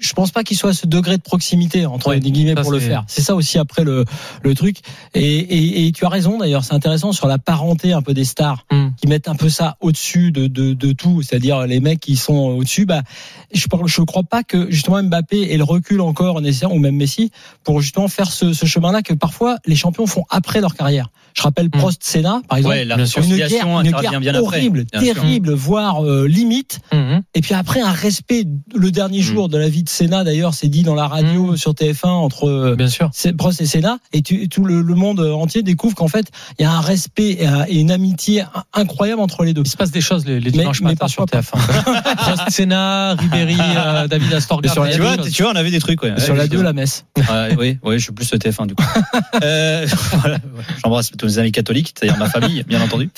Je 0.00 0.12
pense 0.12 0.32
pas 0.32 0.42
qu'il 0.42 0.56
soit 0.56 0.70
à 0.70 0.72
ce 0.72 0.86
degré 0.86 1.16
de 1.16 1.22
proximité 1.22 1.86
entre 1.86 2.14
des 2.16 2.30
guillemets 2.32 2.54
pour 2.56 2.72
le 2.72 2.80
faire. 2.80 3.04
C'est 3.06 3.22
ça 3.22 3.34
aussi 3.36 3.58
après 3.58 3.84
le 3.84 4.04
le 4.42 4.54
truc. 4.54 4.78
Et, 5.14 5.22
et, 5.38 5.86
et 5.86 5.92
tu 5.92 6.04
as 6.04 6.08
raison 6.08 6.38
d'ailleurs, 6.38 6.64
c'est 6.64 6.74
intéressant 6.74 7.12
sur 7.12 7.28
la 7.28 7.38
parenté 7.38 7.92
un 7.92 8.02
peu 8.02 8.12
des 8.14 8.24
stars 8.24 8.64
Mm. 8.72 8.88
qui 9.00 9.06
mettent 9.08 9.28
un 9.28 9.34
peu 9.34 9.48
ça 9.48 9.76
au-dessus 9.80 10.32
de, 10.32 10.46
de, 10.46 10.72
de 10.74 10.92
tout, 10.92 11.22
c'est-à-dire 11.22 11.66
les 11.66 11.80
mecs 11.80 12.00
qui 12.00 12.16
sont 12.16 12.34
au-dessus. 12.34 12.86
Bah, 12.86 13.02
je 13.52 13.66
ne 13.72 13.86
je 13.86 14.02
crois 14.02 14.22
pas 14.24 14.42
que 14.42 14.70
justement 14.70 15.02
Mbappé 15.02 15.52
ait 15.52 15.56
le 15.56 15.64
recul 15.64 16.00
encore 16.00 16.40
nécessaire, 16.40 16.72
ou 16.72 16.78
même 16.78 16.96
Messi, 16.96 17.30
pour 17.62 17.80
justement 17.80 18.08
faire 18.08 18.30
ce, 18.32 18.52
ce 18.54 18.66
chemin-là 18.66 19.02
que 19.02 19.12
parfois 19.14 19.56
les 19.66 19.76
champions 19.76 20.06
font 20.06 20.24
après 20.30 20.60
leur 20.60 20.74
carrière. 20.74 21.08
Je 21.36 21.42
rappelle 21.42 21.66
Mm. 21.66 21.70
Prost 21.70 22.02
Senna, 22.04 22.40
par 22.48 22.58
exemple. 22.58 22.74
Ouais, 22.76 22.84
la 22.84 22.94
une 22.96 23.04
guerre, 23.36 23.66
une 23.80 23.90
guerre 23.90 24.20
bien 24.20 24.34
après. 24.34 24.38
horrible, 24.40 24.84
bien 24.92 25.00
sûr. 25.02 25.14
terrible, 25.14 25.52
voire 25.52 26.04
euh, 26.04 26.26
limite. 26.28 26.78
Mhm. 26.92 27.22
Et 27.34 27.40
puis 27.40 27.54
après 27.54 27.80
un 27.80 27.90
respect. 27.90 28.44
Le 28.74 28.90
dernier 28.90 29.20
jour 29.20 29.48
de 29.48 29.58
la 29.58 29.68
vie 29.68 29.82
de 29.82 29.88
Senna, 29.88 30.22
d'ailleurs, 30.24 30.54
c'est 30.54 30.68
dit 30.68 30.82
dans 30.84 30.94
la 30.94 31.08
radio 31.08 31.52
Mm. 31.52 31.56
sur 31.56 31.74
TF1 31.74 32.08
entre 32.08 32.48
euh, 32.48 32.76
Bien 32.76 32.88
sûr. 32.88 33.10
c'est 33.12 33.32
Prost 33.36 33.60
et 33.60 33.66
Senna, 33.66 33.98
et, 34.12 34.22
tu- 34.22 34.42
et 34.42 34.48
tout 34.48 34.64
le, 34.64 34.80
le 34.80 34.94
monde 34.94 35.20
entier 35.20 35.62
découvre 35.62 35.94
qu'en 35.96 36.08
fait, 36.08 36.26
il 36.58 36.62
y 36.62 36.64
a 36.64 36.72
un 36.72 36.80
respect 36.80 37.36
et, 37.40 37.46
un- 37.46 37.64
et 37.66 37.80
une 37.80 37.90
amitié 37.90 38.42
in- 38.42 38.64
incroyable 38.72 39.20
entre 39.20 39.44
les 39.44 39.52
deux. 39.54 39.62
Il 39.64 39.70
se 39.70 39.76
passe 39.76 39.90
des 39.90 40.00
choses 40.00 40.24
les, 40.26 40.38
les 40.38 40.50
Mais- 40.50 40.58
dimanches 40.58 40.80
mais 40.82 40.90
matins 40.90 41.08
sur 41.08 41.26
parfois 41.26 41.40
TF1. 41.60 42.14
Prost, 42.16 42.50
Senna, 42.50 43.14
Ribéry, 43.14 43.56
euh, 43.60 44.06
David 44.06 44.32
Astorga. 44.34 44.70
sur 44.72 44.84
la- 44.84 44.92
Tu 44.92 45.00
vois, 45.00 45.16
tu 45.18 45.42
vois, 45.42 45.52
on 45.52 45.56
avait 45.56 45.70
des 45.72 45.80
trucs. 45.80 46.02
Ouais. 46.02 46.18
Sur 46.20 46.32
Ouais, 46.34 46.38
la 46.38 46.46
2, 46.46 46.58
effectivement. 46.58 46.62
la 46.64 46.72
messe. 46.72 47.04
Oui, 47.58 47.78
oui, 47.82 47.98
je 47.98 48.04
suis 48.04 48.12
plus 48.12 48.24
le 48.34 48.38
TF1 48.38 48.66
du 48.66 48.74
coup. 48.74 48.84
euh, 49.42 49.86
voilà. 50.12 50.38
J'embrasse 50.82 51.10
tous 51.16 51.26
mes 51.26 51.38
amis 51.38 51.52
catholiques, 51.52 51.94
c'est-à-dire 51.94 52.18
ma 52.18 52.28
famille, 52.28 52.62
bien 52.64 52.80
entendu. 52.80 53.10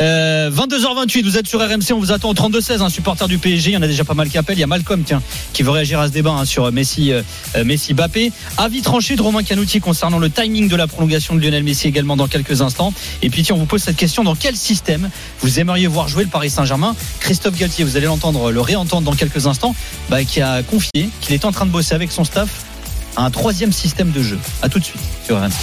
Euh, 0.00 0.50
22h28, 0.50 1.22
vous 1.22 1.38
êtes 1.38 1.46
sur 1.46 1.60
RMC, 1.60 1.92
on 1.92 1.98
vous 1.98 2.12
attend 2.12 2.30
au 2.30 2.34
32-16, 2.34 2.80
un 2.80 2.88
supporter 2.88 3.28
du 3.28 3.38
PSG. 3.38 3.70
Il 3.70 3.74
y 3.74 3.76
en 3.76 3.82
a 3.82 3.86
déjà 3.86 4.04
pas 4.04 4.14
mal 4.14 4.28
qui 4.28 4.38
appellent. 4.38 4.56
Il 4.56 4.60
y 4.60 4.64
a 4.64 4.66
Malcolm, 4.66 5.02
tiens, 5.04 5.22
qui 5.52 5.62
veut 5.62 5.70
réagir 5.70 6.00
à 6.00 6.08
ce 6.08 6.12
débat 6.12 6.32
hein, 6.32 6.44
sur 6.44 6.70
Messi, 6.72 7.12
euh, 7.12 7.22
Messi, 7.64 7.94
Bappé. 7.94 8.32
Avis 8.58 8.82
tranché 8.82 9.16
de 9.16 9.22
Romain 9.22 9.42
Canouti 9.42 9.80
concernant 9.80 10.18
le 10.18 10.30
timing 10.30 10.68
de 10.68 10.76
la 10.76 10.86
prolongation 10.86 11.34
de 11.34 11.40
Lionel 11.40 11.62
Messi 11.62 11.86
également 11.86 12.16
dans 12.16 12.26
quelques 12.26 12.62
instants. 12.62 12.92
Et 13.22 13.30
puis 13.30 13.42
tiens, 13.42 13.54
on 13.54 13.58
vous 13.58 13.66
pose 13.66 13.82
cette 13.82 13.96
question 13.96 14.24
dans 14.24 14.34
quel 14.34 14.56
système 14.56 15.10
vous 15.40 15.60
aimeriez 15.60 15.86
voir 15.86 16.08
jouer 16.08 16.24
le 16.24 16.30
Paris 16.30 16.50
Saint-Germain? 16.50 16.96
Christophe 17.20 17.56
Galtier, 17.56 17.84
vous 17.84 17.96
allez 17.96 18.06
l'entendre, 18.06 18.50
le 18.50 18.60
réentendre 18.60 19.02
dans 19.02 19.16
quelques 19.16 19.46
instants, 19.46 19.74
bah, 20.10 20.24
qui 20.24 20.40
a 20.40 20.62
confié 20.62 21.08
qu'il 21.20 21.34
est 21.34 21.44
en 21.44 21.52
train 21.52 21.66
de 21.66 21.70
bosser 21.70 21.94
avec 21.94 22.10
son 22.10 22.24
staff 22.24 22.64
un 23.16 23.30
troisième 23.30 23.72
système 23.72 24.10
de 24.10 24.22
jeu. 24.22 24.38
À 24.62 24.68
tout 24.68 24.78
de 24.78 24.84
suite 24.84 25.02
sur 25.24 25.38
RMC. 25.38 25.54